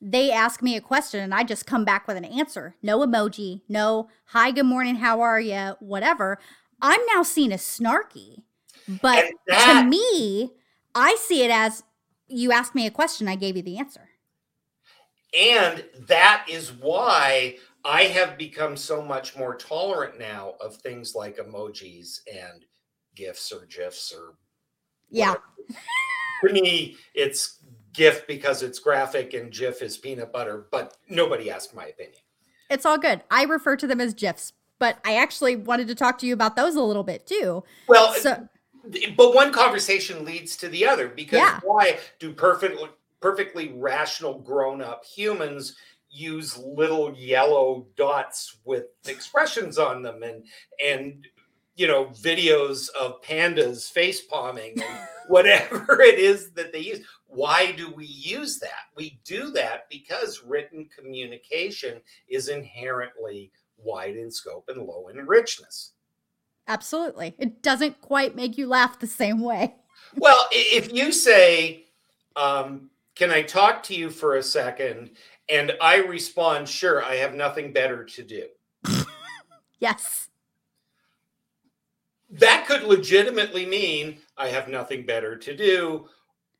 they 0.00 0.30
ask 0.30 0.60
me 0.60 0.76
a 0.76 0.80
question 0.80 1.20
and 1.20 1.34
I 1.34 1.44
just 1.44 1.66
come 1.66 1.84
back 1.84 2.06
with 2.06 2.16
an 2.16 2.24
answer. 2.24 2.74
No 2.82 2.98
emoji, 2.98 3.62
no 3.68 4.08
hi, 4.26 4.50
good 4.50 4.66
morning, 4.66 4.96
how 4.96 5.20
are 5.20 5.40
you, 5.40 5.76
whatever. 5.80 6.38
I'm 6.82 7.00
now 7.14 7.22
seen 7.22 7.52
as 7.52 7.62
snarky. 7.62 8.42
But 9.00 9.30
that, 9.46 9.82
to 9.82 9.88
me, 9.88 10.52
I 10.94 11.16
see 11.20 11.42
it 11.42 11.50
as 11.50 11.82
you 12.28 12.52
asked 12.52 12.74
me 12.74 12.86
a 12.86 12.90
question, 12.90 13.28
I 13.28 13.36
gave 13.36 13.56
you 13.56 13.62
the 13.62 13.78
answer. 13.78 14.08
And 15.38 15.84
that 16.06 16.46
is 16.48 16.72
why 16.72 17.56
I 17.84 18.04
have 18.04 18.38
become 18.38 18.76
so 18.76 19.02
much 19.02 19.36
more 19.36 19.56
tolerant 19.56 20.18
now 20.18 20.54
of 20.60 20.76
things 20.76 21.14
like 21.14 21.38
emojis 21.38 22.20
and 22.32 22.64
GIFs 23.14 23.52
or 23.52 23.66
GIFs 23.66 24.12
or 24.12 24.34
yeah. 25.10 25.34
For 26.40 26.50
me, 26.50 26.96
it's 27.14 27.60
GIF 27.92 28.26
because 28.26 28.62
it's 28.62 28.78
graphic 28.78 29.34
and 29.34 29.52
GIF 29.52 29.82
is 29.82 29.96
peanut 29.96 30.32
butter, 30.32 30.66
but 30.70 30.96
nobody 31.08 31.50
asked 31.50 31.74
my 31.74 31.86
opinion. 31.86 32.20
It's 32.70 32.84
all 32.84 32.98
good. 32.98 33.22
I 33.30 33.44
refer 33.44 33.76
to 33.76 33.86
them 33.86 34.00
as 34.00 34.14
GIFs, 34.14 34.52
but 34.78 34.98
I 35.04 35.16
actually 35.16 35.56
wanted 35.56 35.88
to 35.88 35.94
talk 35.94 36.18
to 36.18 36.26
you 36.26 36.34
about 36.34 36.56
those 36.56 36.76
a 36.76 36.82
little 36.82 37.04
bit 37.04 37.26
too. 37.26 37.64
Well, 37.88 38.14
so, 38.14 38.48
but 39.16 39.34
one 39.34 39.52
conversation 39.52 40.24
leads 40.24 40.56
to 40.58 40.68
the 40.68 40.86
other 40.86 41.08
because 41.08 41.38
yeah. 41.38 41.60
why 41.62 41.98
do 42.18 42.32
perfectly 42.32 42.88
perfectly 43.20 43.72
rational 43.72 44.40
grown 44.40 44.82
up 44.82 45.02
humans 45.04 45.76
use 46.10 46.58
little 46.58 47.14
yellow 47.14 47.86
dots 47.96 48.58
with 48.64 48.84
expressions 49.06 49.78
on 49.78 50.02
them 50.02 50.22
and 50.22 50.44
and 50.84 51.26
you 51.74 51.86
know 51.86 52.06
videos 52.06 52.88
of 52.90 53.20
pandas 53.22 53.90
face 53.90 54.20
palming 54.20 54.74
and 54.76 54.98
whatever 55.28 56.02
it 56.02 56.18
is 56.18 56.50
that 56.50 56.72
they 56.72 56.80
use 56.80 57.00
why 57.26 57.72
do 57.72 57.90
we 57.90 58.04
use 58.06 58.58
that 58.58 58.84
we 58.96 59.18
do 59.24 59.50
that 59.50 59.88
because 59.90 60.42
written 60.44 60.86
communication 60.96 62.00
is 62.28 62.48
inherently 62.48 63.50
wide 63.78 64.16
in 64.16 64.30
scope 64.30 64.68
and 64.68 64.82
low 64.82 65.08
in 65.08 65.16
richness 65.26 65.92
absolutely 66.68 67.34
it 67.38 67.62
doesn't 67.62 68.00
quite 68.00 68.34
make 68.34 68.56
you 68.56 68.66
laugh 68.66 68.98
the 68.98 69.06
same 69.06 69.40
way 69.40 69.74
well 70.16 70.46
if 70.50 70.92
you 70.92 71.12
say 71.12 71.84
um, 72.36 72.90
can 73.14 73.30
i 73.30 73.42
talk 73.42 73.82
to 73.82 73.94
you 73.94 74.10
for 74.10 74.36
a 74.36 74.42
second 74.42 75.10
and 75.48 75.72
i 75.80 75.96
respond 75.96 76.68
sure 76.68 77.04
i 77.04 77.14
have 77.14 77.34
nothing 77.34 77.72
better 77.72 78.04
to 78.04 78.22
do 78.22 78.46
yes 79.78 80.28
that 82.30 82.66
could 82.66 82.82
legitimately 82.82 83.64
mean 83.64 84.18
I 84.36 84.48
have 84.48 84.68
nothing 84.68 85.06
better 85.06 85.36
to 85.36 85.56
do. 85.56 86.08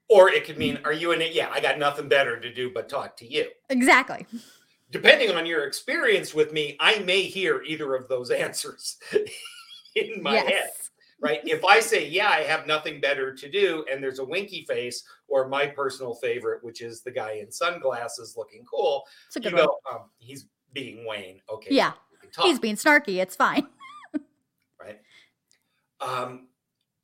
Or 0.08 0.30
it 0.30 0.44
could 0.44 0.58
mean, 0.58 0.78
are 0.84 0.92
you 0.92 1.12
in 1.12 1.22
it? 1.22 1.32
Yeah, 1.32 1.48
I 1.50 1.60
got 1.60 1.78
nothing 1.78 2.08
better 2.08 2.38
to 2.38 2.52
do 2.52 2.70
but 2.72 2.88
talk 2.88 3.16
to 3.18 3.26
you. 3.26 3.46
Exactly. 3.70 4.26
Depending 4.90 5.32
on 5.32 5.46
your 5.46 5.66
experience 5.66 6.34
with 6.34 6.52
me, 6.52 6.76
I 6.80 7.00
may 7.00 7.22
hear 7.22 7.62
either 7.62 7.94
of 7.94 8.08
those 8.08 8.30
answers 8.44 8.96
in 9.96 10.22
my 10.22 10.34
yes. 10.34 10.48
head. 10.48 10.70
Right. 11.20 11.40
If 11.44 11.64
I 11.64 11.80
say, 11.80 12.06
yeah, 12.06 12.28
I 12.28 12.40
have 12.40 12.66
nothing 12.66 13.00
better 13.00 13.34
to 13.34 13.50
do, 13.50 13.84
and 13.90 14.02
there's 14.02 14.18
a 14.18 14.24
winky 14.24 14.66
face, 14.68 15.02
or 15.26 15.48
my 15.48 15.66
personal 15.66 16.14
favorite, 16.16 16.62
which 16.62 16.82
is 16.82 17.00
the 17.00 17.10
guy 17.10 17.38
in 17.40 17.50
sunglasses 17.50 18.34
looking 18.36 18.62
cool, 18.70 19.04
it's 19.28 19.36
a 19.36 19.40
good 19.40 19.52
you 19.52 19.58
go, 19.58 19.78
um, 19.90 20.10
he's 20.18 20.46
being 20.74 21.06
Wayne. 21.06 21.40
Okay. 21.50 21.74
Yeah. 21.74 21.92
He's 22.42 22.58
being 22.58 22.76
snarky. 22.76 23.20
It's 23.20 23.36
fine. 23.36 23.66
Right. 24.80 25.00
Um, 26.00 26.48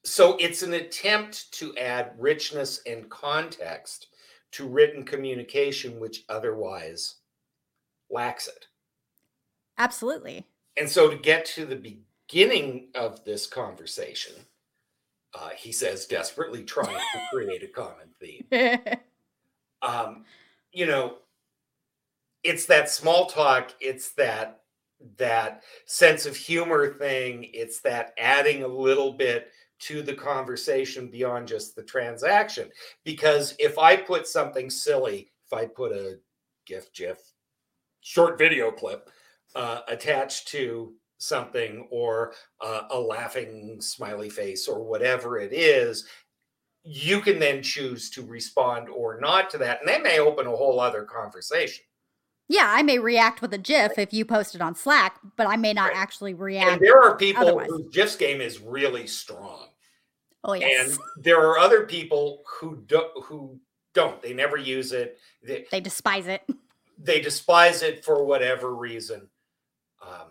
so 0.05 0.37
it's 0.37 0.63
an 0.63 0.75
attempt 0.75 1.51
to 1.53 1.75
add 1.79 2.13
richness 2.19 2.83
and 2.87 3.09
context 3.09 4.09
to 4.53 4.69
written 4.69 5.03
communication, 5.03 5.99
which 5.99 6.25
otherwise 6.29 7.17
lacks 8.11 8.49
it. 8.49 8.67
Absolutely. 9.79 10.47
And 10.77 10.89
so 10.89 11.11
to 11.11 11.17
get 11.17 11.45
to 11.47 11.65
the 11.65 11.77
beginning 12.29 12.89
of 12.95 13.25
this 13.25 13.47
conversation, 13.47 14.35
uh, 15.35 15.51
he 15.57 15.73
says, 15.73 16.07
desperately 16.07 16.65
trying 16.65 16.97
to 16.97 17.21
create 17.33 17.63
a 17.63 17.69
common 17.69 18.09
theme. 18.21 18.47
um, 19.83 20.25
you 20.73 20.87
know, 20.87 21.17
it's 22.43 22.67
that 22.67 22.91
small 22.91 23.27
talk, 23.27 23.75
it's 23.81 24.13
that 24.13 24.61
that 25.17 25.63
sense 25.87 26.27
of 26.27 26.37
humor 26.37 26.95
thing. 26.95 27.49
It's 27.53 27.81
that 27.81 28.13
adding 28.19 28.63
a 28.63 28.69
little 28.69 29.13
bit 29.13 29.51
to 29.81 30.03
the 30.03 30.15
conversation 30.15 31.09
beyond 31.09 31.49
just 31.49 31.75
the 31.75 31.83
transaction. 31.83 32.71
Because 33.05 33.55
if 33.59 33.79
I 33.79 33.97
put 33.97 34.27
something 34.27 34.69
silly, 34.69 35.31
if 35.47 35.53
I 35.53 35.67
put 35.67 35.93
a 35.93 36.19
GIF, 36.67 36.93
GIF, 36.93 37.19
short 38.01 38.39
video 38.39 38.71
clip 38.71 39.11
uh, 39.55 39.81
attached 39.89 40.49
to 40.49 40.95
something 41.19 41.87
or 41.91 42.33
uh, 42.61 42.83
a 42.91 42.99
laughing 42.99 43.81
smiley 43.81 44.31
face 44.31 44.67
or 44.67 44.83
whatever 44.83 45.39
it 45.39 45.53
is, 45.53 46.07
you 46.83 47.21
can 47.21 47.39
then 47.39 47.63
choose 47.63 48.11
to 48.11 48.25
respond 48.25 48.89
or 48.89 49.21
not 49.21 49.51
to 49.51 49.59
that. 49.59 49.81
And 49.81 49.89
that 49.89 50.03
may 50.03 50.19
open 50.19 50.47
a 50.47 50.57
whole 50.57 50.81
other 50.81 51.05
conversation. 51.05 51.85
Yeah, 52.49 52.67
I 52.67 52.83
may 52.83 52.99
react 52.99 53.43
with 53.43 53.55
a 53.55 53.59
GIF 53.59 53.97
if 53.97 54.13
you 54.13 54.25
post 54.25 54.57
it 54.57 54.61
on 54.61 54.75
Slack, 54.75 55.21
but 55.37 55.47
I 55.47 55.57
may 55.57 55.73
not 55.73 55.91
right. 55.91 55.97
actually 55.97 56.35
react. 56.35 56.73
And 56.73 56.81
there 56.81 57.01
are 57.01 57.17
people 57.17 57.43
otherwise. 57.43 57.69
whose 57.69 57.95
GIFs 57.95 58.17
game 58.17 58.41
is 58.41 58.61
really 58.61 59.07
strong. 59.07 59.69
Oh 60.43 60.55
yes. 60.55 60.89
And 60.89 60.99
there 61.23 61.41
are 61.41 61.59
other 61.59 61.87
people 61.87 62.43
who 62.59 62.83
do 62.87 63.05
who 63.23 63.61
don't. 63.95 64.21
They 64.23 64.33
never 64.33 64.57
use 64.57 64.93
it. 64.93 65.19
They, 65.43 65.67
they 65.71 65.81
despise 65.81 66.27
it. 66.27 66.43
They 67.03 67.21
despise 67.21 67.83
it 67.83 68.05
for 68.05 68.25
whatever 68.25 68.75
reason. 68.75 69.29
Um, 70.03 70.29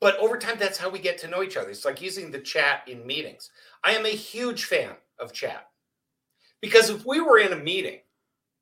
but 0.00 0.18
over 0.18 0.36
time, 0.36 0.56
that's 0.58 0.78
how 0.78 0.90
we 0.90 0.98
get 0.98 1.18
to 1.18 1.28
know 1.28 1.42
each 1.42 1.56
other. 1.56 1.70
It's 1.70 1.84
like 1.84 2.02
using 2.02 2.30
the 2.30 2.40
chat 2.40 2.82
in 2.88 3.06
meetings. 3.06 3.50
I 3.84 3.92
am 3.92 4.04
a 4.04 4.10
huge 4.10 4.64
fan 4.64 4.94
of 5.18 5.32
chat 5.32 5.68
because 6.60 6.90
if 6.90 7.06
we 7.06 7.20
were 7.20 7.38
in 7.38 7.52
a 7.52 7.56
meeting, 7.56 8.00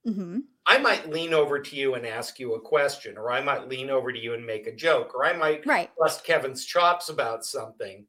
mm-hmm. 0.06 0.40
I 0.66 0.78
might 0.78 1.10
lean 1.10 1.32
over 1.32 1.58
to 1.58 1.76
you 1.76 1.94
and 1.94 2.06
ask 2.06 2.38
you 2.38 2.54
a 2.54 2.60
question, 2.60 3.16
or 3.16 3.30
I 3.30 3.40
might 3.40 3.68
lean 3.68 3.90
over 3.90 4.12
to 4.12 4.18
you 4.18 4.34
and 4.34 4.44
make 4.44 4.66
a 4.66 4.74
joke, 4.74 5.14
or 5.14 5.24
I 5.24 5.32
might 5.32 5.66
right. 5.66 5.90
bust 5.98 6.24
Kevin's 6.24 6.64
chops 6.64 7.08
about 7.08 7.44
something 7.44 8.04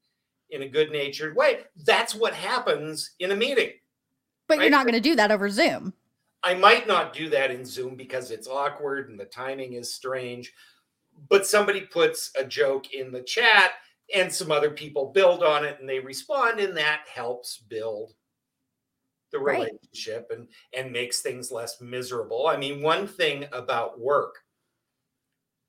in 0.49 0.63
a 0.63 0.67
good 0.67 0.91
natured 0.91 1.35
way. 1.35 1.59
That's 1.85 2.13
what 2.13 2.33
happens 2.33 3.11
in 3.19 3.31
a 3.31 3.35
meeting. 3.35 3.71
But 4.47 4.57
right? 4.57 4.65
you're 4.65 4.71
not 4.71 4.85
going 4.85 4.93
to 4.95 5.09
do 5.09 5.15
that 5.15 5.31
over 5.31 5.49
Zoom. 5.49 5.93
I 6.43 6.55
might 6.55 6.87
not 6.87 7.13
do 7.13 7.29
that 7.29 7.51
in 7.51 7.65
Zoom 7.65 7.95
because 7.95 8.31
it's 8.31 8.47
awkward 8.47 9.09
and 9.09 9.19
the 9.19 9.25
timing 9.25 9.73
is 9.73 9.93
strange 9.93 10.51
but 11.29 11.45
somebody 11.45 11.81
puts 11.81 12.31
a 12.37 12.43
joke 12.43 12.93
in 12.93 13.11
the 13.11 13.21
chat 13.21 13.71
and 14.13 14.31
some 14.31 14.51
other 14.51 14.71
people 14.71 15.11
build 15.13 15.43
on 15.43 15.63
it 15.65 15.77
and 15.79 15.87
they 15.87 15.99
respond 15.99 16.59
and 16.59 16.75
that 16.77 17.01
helps 17.13 17.57
build 17.57 18.13
the 19.31 19.39
relationship 19.39 20.27
right. 20.29 20.39
and 20.39 20.47
and 20.75 20.91
makes 20.91 21.21
things 21.21 21.51
less 21.51 21.79
miserable. 21.79 22.47
I 22.47 22.57
mean 22.57 22.81
one 22.81 23.07
thing 23.07 23.45
about 23.51 23.99
work 23.99 24.35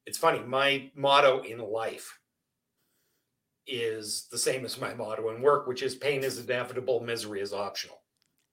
it's 0.07 0.19
funny 0.19 0.41
my 0.41 0.91
motto 0.97 1.43
in 1.43 1.59
life 1.59 2.19
is 3.69 4.27
the 4.33 4.39
same 4.39 4.65
as 4.65 4.81
my 4.81 4.93
motto 4.95 5.31
in 5.31 5.41
work 5.41 5.69
which 5.69 5.83
is 5.83 5.95
pain 5.95 6.25
is 6.25 6.39
inevitable 6.39 7.01
misery 7.01 7.41
is 7.41 7.53
optional. 7.53 7.99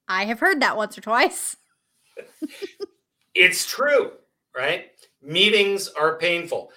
I 0.08 0.26
have 0.26 0.40
heard 0.40 0.62
that 0.62 0.78
once 0.78 0.98
or 0.98 1.02
twice 1.02 1.56
it's 3.36 3.66
true 3.66 4.12
right 4.56 4.92
meetings 5.22 5.88
are 5.90 6.18
painful 6.18 6.72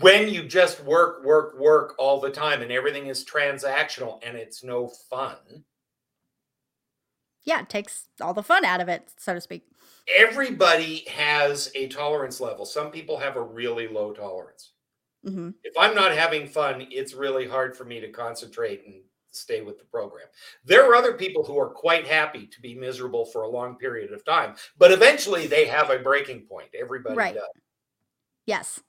when 0.00 0.28
you 0.28 0.44
just 0.44 0.82
work, 0.84 1.24
work, 1.24 1.58
work 1.58 1.94
all 1.98 2.20
the 2.20 2.30
time 2.30 2.62
and 2.62 2.70
everything 2.70 3.06
is 3.06 3.24
transactional 3.24 4.20
and 4.24 4.36
it's 4.36 4.62
no 4.62 4.88
fun. 4.88 5.64
Yeah, 7.44 7.60
it 7.60 7.68
takes 7.68 8.04
all 8.20 8.34
the 8.34 8.42
fun 8.42 8.64
out 8.64 8.80
of 8.80 8.88
it, 8.88 9.10
so 9.16 9.34
to 9.34 9.40
speak. 9.40 9.64
Everybody 10.14 11.06
has 11.08 11.70
a 11.74 11.88
tolerance 11.88 12.40
level. 12.40 12.66
Some 12.66 12.90
people 12.90 13.18
have 13.18 13.36
a 13.36 13.42
really 13.42 13.88
low 13.88 14.12
tolerance. 14.12 14.72
Mm-hmm. 15.26 15.50
If 15.64 15.74
I'm 15.78 15.94
not 15.94 16.12
having 16.12 16.46
fun, 16.46 16.86
it's 16.90 17.14
really 17.14 17.48
hard 17.48 17.76
for 17.76 17.84
me 17.84 18.00
to 18.00 18.08
concentrate 18.08 18.84
and 18.86 19.02
stay 19.38 19.62
with 19.62 19.78
the 19.78 19.84
program. 19.84 20.26
There 20.64 20.88
are 20.90 20.94
other 20.94 21.14
people 21.14 21.44
who 21.44 21.58
are 21.58 21.70
quite 21.70 22.06
happy 22.06 22.46
to 22.46 22.60
be 22.60 22.74
miserable 22.74 23.24
for 23.24 23.42
a 23.42 23.48
long 23.48 23.76
period 23.76 24.12
of 24.12 24.24
time, 24.24 24.54
but 24.78 24.92
eventually 24.92 25.46
they 25.46 25.66
have 25.66 25.90
a 25.90 25.98
breaking 25.98 26.42
point. 26.42 26.68
Everybody 26.78 27.16
right. 27.16 27.34
does. 27.34 27.44
Yes. 28.46 28.80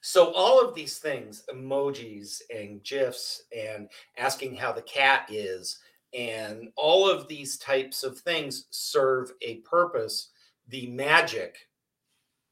So 0.00 0.32
all 0.32 0.60
of 0.60 0.74
these 0.74 0.98
things, 0.98 1.44
emojis 1.52 2.40
and 2.54 2.82
GIFs 2.82 3.42
and 3.56 3.88
asking 4.18 4.56
how 4.56 4.72
the 4.72 4.82
cat 4.82 5.26
is, 5.30 5.78
and 6.12 6.68
all 6.76 7.08
of 7.08 7.28
these 7.28 7.56
types 7.56 8.02
of 8.02 8.18
things 8.18 8.66
serve 8.70 9.32
a 9.42 9.56
purpose. 9.58 10.30
The 10.68 10.88
magic 10.88 11.56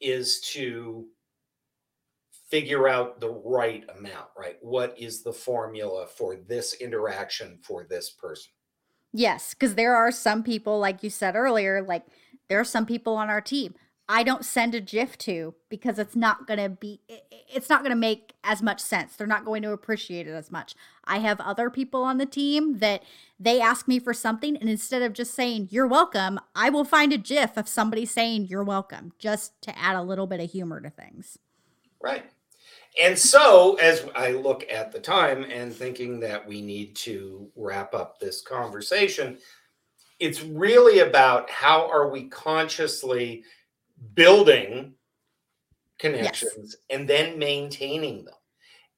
is 0.00 0.40
to 0.52 1.06
figure 2.50 2.88
out 2.88 3.20
the 3.20 3.30
right 3.30 3.84
amount, 3.96 4.26
right? 4.36 4.56
What 4.60 4.98
is 4.98 5.22
the 5.22 5.32
formula 5.32 6.06
for 6.06 6.36
this 6.36 6.74
interaction 6.74 7.58
for 7.62 7.84
this 7.88 8.10
person? 8.10 8.52
Yes, 9.12 9.54
because 9.54 9.74
there 9.74 9.94
are 9.94 10.10
some 10.10 10.42
people, 10.42 10.78
like 10.78 11.02
you 11.02 11.10
said 11.10 11.36
earlier, 11.36 11.82
like 11.82 12.04
there 12.48 12.60
are 12.60 12.64
some 12.64 12.86
people 12.86 13.16
on 13.16 13.30
our 13.30 13.40
team 13.40 13.74
I 14.12 14.24
don't 14.24 14.44
send 14.44 14.74
a 14.74 14.80
GIF 14.80 15.16
to 15.18 15.54
because 15.68 15.96
it's 15.96 16.16
not 16.16 16.44
going 16.48 16.58
to 16.58 16.68
be, 16.68 17.00
it's 17.30 17.68
not 17.68 17.82
going 17.82 17.92
to 17.92 17.96
make 17.96 18.32
as 18.42 18.60
much 18.60 18.80
sense. 18.80 19.14
They're 19.14 19.24
not 19.24 19.44
going 19.44 19.62
to 19.62 19.70
appreciate 19.70 20.26
it 20.26 20.32
as 20.32 20.50
much. 20.50 20.74
I 21.04 21.18
have 21.18 21.38
other 21.40 21.70
people 21.70 22.02
on 22.02 22.18
the 22.18 22.26
team 22.26 22.80
that 22.80 23.04
they 23.38 23.60
ask 23.60 23.86
me 23.86 24.00
for 24.00 24.12
something, 24.12 24.56
and 24.56 24.68
instead 24.68 25.02
of 25.02 25.12
just 25.12 25.32
saying, 25.32 25.68
you're 25.70 25.86
welcome, 25.86 26.40
I 26.56 26.70
will 26.70 26.84
find 26.84 27.12
a 27.12 27.18
GIF 27.18 27.56
of 27.56 27.68
somebody 27.68 28.04
saying, 28.04 28.46
you're 28.46 28.64
welcome, 28.64 29.12
just 29.20 29.62
to 29.62 29.78
add 29.78 29.94
a 29.94 30.02
little 30.02 30.26
bit 30.26 30.40
of 30.40 30.50
humor 30.50 30.80
to 30.80 30.90
things. 30.90 31.38
Right. 32.02 32.24
And 33.00 33.16
so, 33.16 33.76
as 33.76 34.06
I 34.16 34.32
look 34.32 34.64
at 34.70 34.90
the 34.90 34.98
time 34.98 35.44
and 35.44 35.72
thinking 35.72 36.18
that 36.20 36.46
we 36.46 36.60
need 36.60 36.96
to 36.96 37.48
wrap 37.54 37.94
up 37.94 38.18
this 38.18 38.40
conversation, 38.40 39.38
it's 40.18 40.42
really 40.42 41.00
about 41.00 41.48
how 41.50 41.88
are 41.90 42.08
we 42.08 42.24
consciously 42.24 43.44
building 44.14 44.94
connections 45.98 46.76
yes. 46.90 46.98
and 46.98 47.08
then 47.08 47.38
maintaining 47.38 48.24
them. 48.24 48.34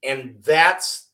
And 0.02 0.36
that's 0.42 1.08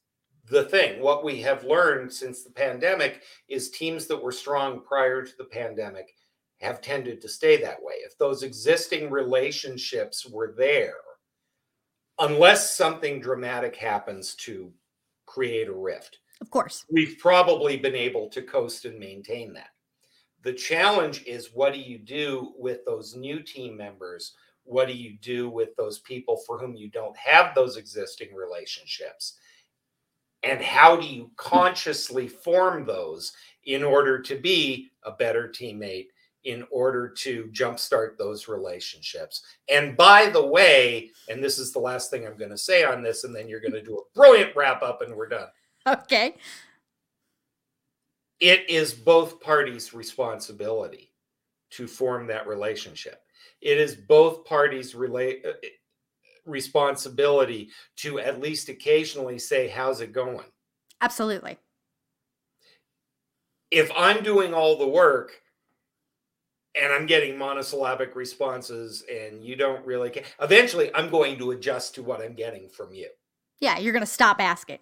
the 0.48 0.64
thing. 0.64 1.02
What 1.02 1.24
we 1.24 1.42
have 1.42 1.64
learned 1.64 2.12
since 2.12 2.42
the 2.42 2.50
pandemic 2.50 3.22
is 3.48 3.70
teams 3.70 4.06
that 4.06 4.22
were 4.22 4.32
strong 4.32 4.80
prior 4.80 5.22
to 5.22 5.36
the 5.36 5.44
pandemic 5.44 6.14
have 6.60 6.80
tended 6.80 7.20
to 7.20 7.28
stay 7.28 7.60
that 7.60 7.82
way. 7.82 7.94
If 7.96 8.16
those 8.18 8.42
existing 8.42 9.10
relationships 9.10 10.26
were 10.26 10.54
there, 10.56 10.96
unless 12.18 12.76
something 12.76 13.20
dramatic 13.20 13.76
happens 13.76 14.35
to 14.37 14.72
create 15.26 15.68
a 15.68 15.72
rift, 15.72 16.18
of 16.40 16.50
course, 16.50 16.85
we've 16.90 17.18
probably 17.18 17.76
been 17.76 17.94
able 17.94 18.28
to 18.31 18.42
coast 18.42 18.85
and 18.85 18.98
maintain 18.98 19.52
that. 19.54 19.70
The 20.42 20.52
challenge 20.52 21.24
is 21.24 21.50
what 21.52 21.72
do 21.72 21.81
you 21.81 21.98
do 21.98 22.52
with 22.57 22.85
those 22.85 23.16
new 23.16 23.42
team 23.42 23.76
members? 23.76 24.35
What 24.64 24.87
do 24.87 24.94
you 24.94 25.18
do 25.20 25.50
with 25.50 25.74
those 25.76 25.98
people 26.00 26.40
for 26.46 26.59
whom 26.59 26.76
you 26.76 26.90
don't 26.90 27.16
have 27.16 27.54
those 27.54 27.76
existing 27.76 28.35
relationships? 28.35 29.35
And 30.44 30.61
how 30.61 30.96
do 30.96 31.07
you 31.07 31.33
consciously 31.37 32.28
form 32.28 32.87
those 32.87 33.33
in 33.64 33.83
order 33.83 34.20
to 34.22 34.37
be 34.37 34.90
a 35.02 35.11
better 35.11 35.48
teammate, 35.48 36.09
in 36.48 36.64
order 36.70 37.08
to 37.08 37.48
jumpstart 37.52 38.16
those 38.18 38.48
relationships? 38.48 39.42
And 39.70 39.96
by 39.96 40.28
the 40.28 40.44
way, 40.44 41.11
and 41.28 41.42
this 41.42 41.58
is 41.58 41.72
the 41.72 41.78
last 41.78 42.11
thing 42.11 42.26
I'm 42.26 42.37
going 42.37 42.50
to 42.50 42.58
say 42.58 42.84
on 42.84 43.02
this, 43.02 43.24
and 43.24 43.34
then 43.34 43.48
you're 43.48 43.61
going 43.61 43.72
to 43.72 43.82
do 43.82 43.98
a 43.98 44.14
brilliant 44.14 44.56
wrap 44.56 44.82
up 44.82 45.02
and 45.02 45.14
we're 45.14 45.28
done. 45.28 45.48
Okay 45.87 46.34
it 48.40 48.68
is 48.68 48.94
both 48.94 49.40
parties' 49.40 49.92
responsibility 49.92 51.12
to 51.70 51.87
form 51.87 52.26
that 52.28 52.46
relationship. 52.46 53.22
It 53.61 53.78
is 53.78 53.94
both 53.94 54.44
parties' 54.44 54.94
relate 54.94 55.44
uh, 55.44 55.52
responsibility 56.46 57.70
to 57.96 58.20
at 58.20 58.40
least 58.40 58.68
occasionally 58.68 59.38
say, 59.38 59.68
"How's 59.68 60.00
it 60.00 60.12
going?" 60.12 60.46
Absolutely. 61.00 61.58
If 63.70 63.90
I'm 63.96 64.22
doing 64.22 64.54
all 64.54 64.78
the 64.78 64.88
work 64.88 65.42
and 66.80 66.92
I'm 66.92 67.06
getting 67.06 67.36
monosyllabic 67.36 68.14
responses 68.16 69.04
and 69.10 69.42
you 69.44 69.56
don't 69.56 69.84
really 69.84 70.10
care, 70.10 70.24
eventually 70.40 70.90
I'm 70.94 71.10
going 71.10 71.38
to 71.38 71.52
adjust 71.52 71.94
to 71.96 72.02
what 72.02 72.20
I'm 72.22 72.34
getting 72.34 72.68
from 72.68 72.92
you. 72.94 73.08
Yeah, 73.60 73.78
you're 73.78 73.92
going 73.92 74.04
to 74.04 74.10
stop 74.10 74.40
asking. 74.40 74.78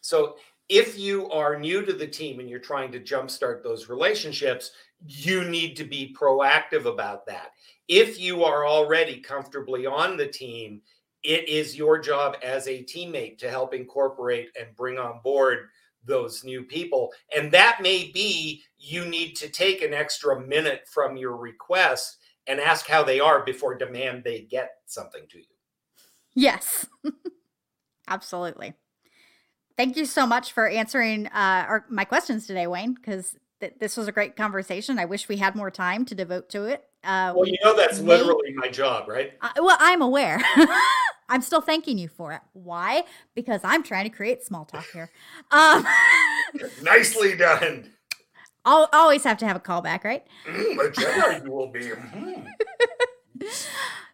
So 0.00 0.36
if 0.68 0.98
you 0.98 1.30
are 1.30 1.58
new 1.58 1.84
to 1.84 1.92
the 1.92 2.06
team 2.06 2.40
and 2.40 2.48
you're 2.48 2.58
trying 2.58 2.92
to 2.92 3.00
jumpstart 3.00 3.62
those 3.62 3.88
relationships, 3.88 4.72
you 5.06 5.44
need 5.44 5.76
to 5.76 5.84
be 5.84 6.14
proactive 6.18 6.86
about 6.86 7.26
that. 7.26 7.52
If 7.88 8.20
you 8.20 8.44
are 8.44 8.66
already 8.66 9.20
comfortably 9.20 9.86
on 9.86 10.16
the 10.16 10.26
team, 10.26 10.80
it 11.22 11.48
is 11.48 11.76
your 11.76 11.98
job 11.98 12.36
as 12.42 12.66
a 12.66 12.82
teammate 12.84 13.38
to 13.38 13.50
help 13.50 13.74
incorporate 13.74 14.50
and 14.58 14.74
bring 14.76 14.98
on 14.98 15.20
board 15.22 15.68
those 16.04 16.44
new 16.44 16.62
people. 16.62 17.12
And 17.36 17.52
that 17.52 17.80
may 17.82 18.10
be 18.12 18.62
you 18.78 19.04
need 19.04 19.34
to 19.36 19.48
take 19.48 19.82
an 19.82 19.94
extra 19.94 20.40
minute 20.40 20.82
from 20.86 21.16
your 21.16 21.36
request 21.36 22.18
and 22.46 22.58
ask 22.58 22.86
how 22.86 23.02
they 23.02 23.20
are 23.20 23.44
before 23.44 23.76
demand 23.76 24.24
they 24.24 24.40
get 24.42 24.70
something 24.86 25.22
to 25.30 25.38
you. 25.38 25.44
Yes. 26.34 26.86
Absolutely 28.08 28.74
thank 29.80 29.96
you 29.96 30.04
so 30.04 30.26
much 30.26 30.52
for 30.52 30.68
answering 30.68 31.26
uh, 31.28 31.64
our, 31.66 31.86
my 31.88 32.04
questions 32.04 32.46
today, 32.46 32.66
Wayne, 32.66 32.92
because 32.92 33.34
th- 33.60 33.74
this 33.78 33.96
was 33.96 34.08
a 34.08 34.12
great 34.12 34.36
conversation. 34.36 34.98
I 34.98 35.04
wish 35.04 35.28
we 35.28 35.36
had 35.36 35.54
more 35.54 35.70
time 35.70 36.04
to 36.06 36.14
devote 36.14 36.48
to 36.50 36.64
it. 36.64 36.84
Uh, 37.04 37.32
well, 37.34 37.46
you 37.46 37.56
know, 37.64 37.76
that's 37.76 38.00
literally 38.00 38.52
my 38.54 38.68
job, 38.68 39.08
right? 39.08 39.32
Uh, 39.40 39.50
well, 39.56 39.76
I'm 39.80 40.02
aware. 40.02 40.40
I'm 41.28 41.42
still 41.42 41.60
thanking 41.60 41.96
you 41.96 42.08
for 42.08 42.32
it. 42.32 42.40
Why? 42.52 43.04
Because 43.34 43.60
I'm 43.62 43.82
trying 43.82 44.04
to 44.04 44.10
create 44.10 44.44
small 44.44 44.64
talk 44.64 44.84
here. 44.92 45.10
Um, 45.52 45.86
Nicely 46.82 47.36
done. 47.36 47.90
I'll 48.64 48.88
always 48.92 49.24
have 49.24 49.38
to 49.38 49.46
have 49.46 49.56
a 49.56 49.60
callback, 49.60 50.04
right? 50.04 50.24
Mm, 50.46 50.86
a 50.86 50.90
Jedi 50.90 51.44
you 51.44 51.50
will 51.50 51.68
be. 51.68 51.80
Mm. 51.80 52.46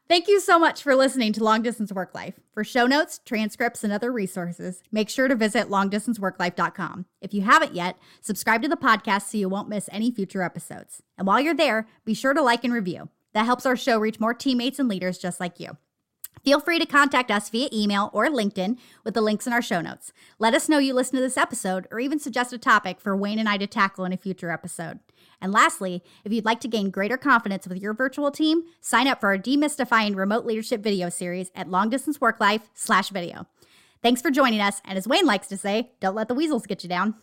Thank 0.08 0.28
you 0.28 0.38
so 0.38 0.56
much 0.56 0.84
for 0.84 0.94
listening 0.94 1.32
to 1.32 1.42
Long 1.42 1.62
Distance 1.62 1.92
Work 1.92 2.14
Life. 2.14 2.38
For 2.52 2.62
show 2.62 2.86
notes, 2.86 3.20
transcripts, 3.24 3.82
and 3.82 3.92
other 3.92 4.12
resources, 4.12 4.80
make 4.92 5.08
sure 5.08 5.26
to 5.26 5.34
visit 5.34 5.68
longdistanceworklife.com. 5.68 7.06
If 7.20 7.34
you 7.34 7.42
haven't 7.42 7.74
yet, 7.74 7.98
subscribe 8.20 8.62
to 8.62 8.68
the 8.68 8.76
podcast 8.76 9.22
so 9.22 9.38
you 9.38 9.48
won't 9.48 9.68
miss 9.68 9.88
any 9.90 10.12
future 10.12 10.42
episodes. 10.42 11.02
And 11.18 11.26
while 11.26 11.40
you're 11.40 11.54
there, 11.54 11.88
be 12.04 12.14
sure 12.14 12.34
to 12.34 12.42
like 12.42 12.62
and 12.62 12.72
review. 12.72 13.08
That 13.34 13.46
helps 13.46 13.66
our 13.66 13.76
show 13.76 13.98
reach 13.98 14.20
more 14.20 14.32
teammates 14.32 14.78
and 14.78 14.88
leaders 14.88 15.18
just 15.18 15.40
like 15.40 15.58
you. 15.58 15.76
Feel 16.44 16.60
free 16.60 16.78
to 16.78 16.86
contact 16.86 17.32
us 17.32 17.50
via 17.50 17.68
email 17.72 18.10
or 18.12 18.28
LinkedIn 18.28 18.78
with 19.02 19.14
the 19.14 19.20
links 19.20 19.48
in 19.48 19.52
our 19.52 19.62
show 19.62 19.80
notes. 19.80 20.12
Let 20.38 20.54
us 20.54 20.68
know 20.68 20.78
you 20.78 20.94
listened 20.94 21.16
to 21.16 21.22
this 21.22 21.36
episode 21.36 21.88
or 21.90 21.98
even 21.98 22.20
suggest 22.20 22.52
a 22.52 22.58
topic 22.58 23.00
for 23.00 23.16
Wayne 23.16 23.40
and 23.40 23.48
I 23.48 23.56
to 23.56 23.66
tackle 23.66 24.04
in 24.04 24.12
a 24.12 24.16
future 24.16 24.52
episode. 24.52 25.00
And 25.40 25.52
lastly, 25.52 26.02
if 26.24 26.32
you'd 26.32 26.44
like 26.44 26.60
to 26.60 26.68
gain 26.68 26.90
greater 26.90 27.16
confidence 27.16 27.66
with 27.66 27.78
your 27.78 27.94
virtual 27.94 28.30
team, 28.30 28.62
sign 28.80 29.06
up 29.06 29.20
for 29.20 29.28
our 29.28 29.38
Demystifying 29.38 30.16
Remote 30.16 30.46
Leadership 30.46 30.82
video 30.82 31.08
series 31.08 31.50
at 31.54 31.68
longdistanceworklife 31.68 32.62
slash 32.74 33.10
video. 33.10 33.46
Thanks 34.02 34.22
for 34.22 34.30
joining 34.30 34.60
us, 34.60 34.80
and 34.84 34.96
as 34.96 35.08
Wayne 35.08 35.26
likes 35.26 35.48
to 35.48 35.56
say, 35.56 35.92
don't 36.00 36.14
let 36.14 36.28
the 36.28 36.34
weasels 36.34 36.66
get 36.66 36.82
you 36.82 36.88
down. 36.88 37.14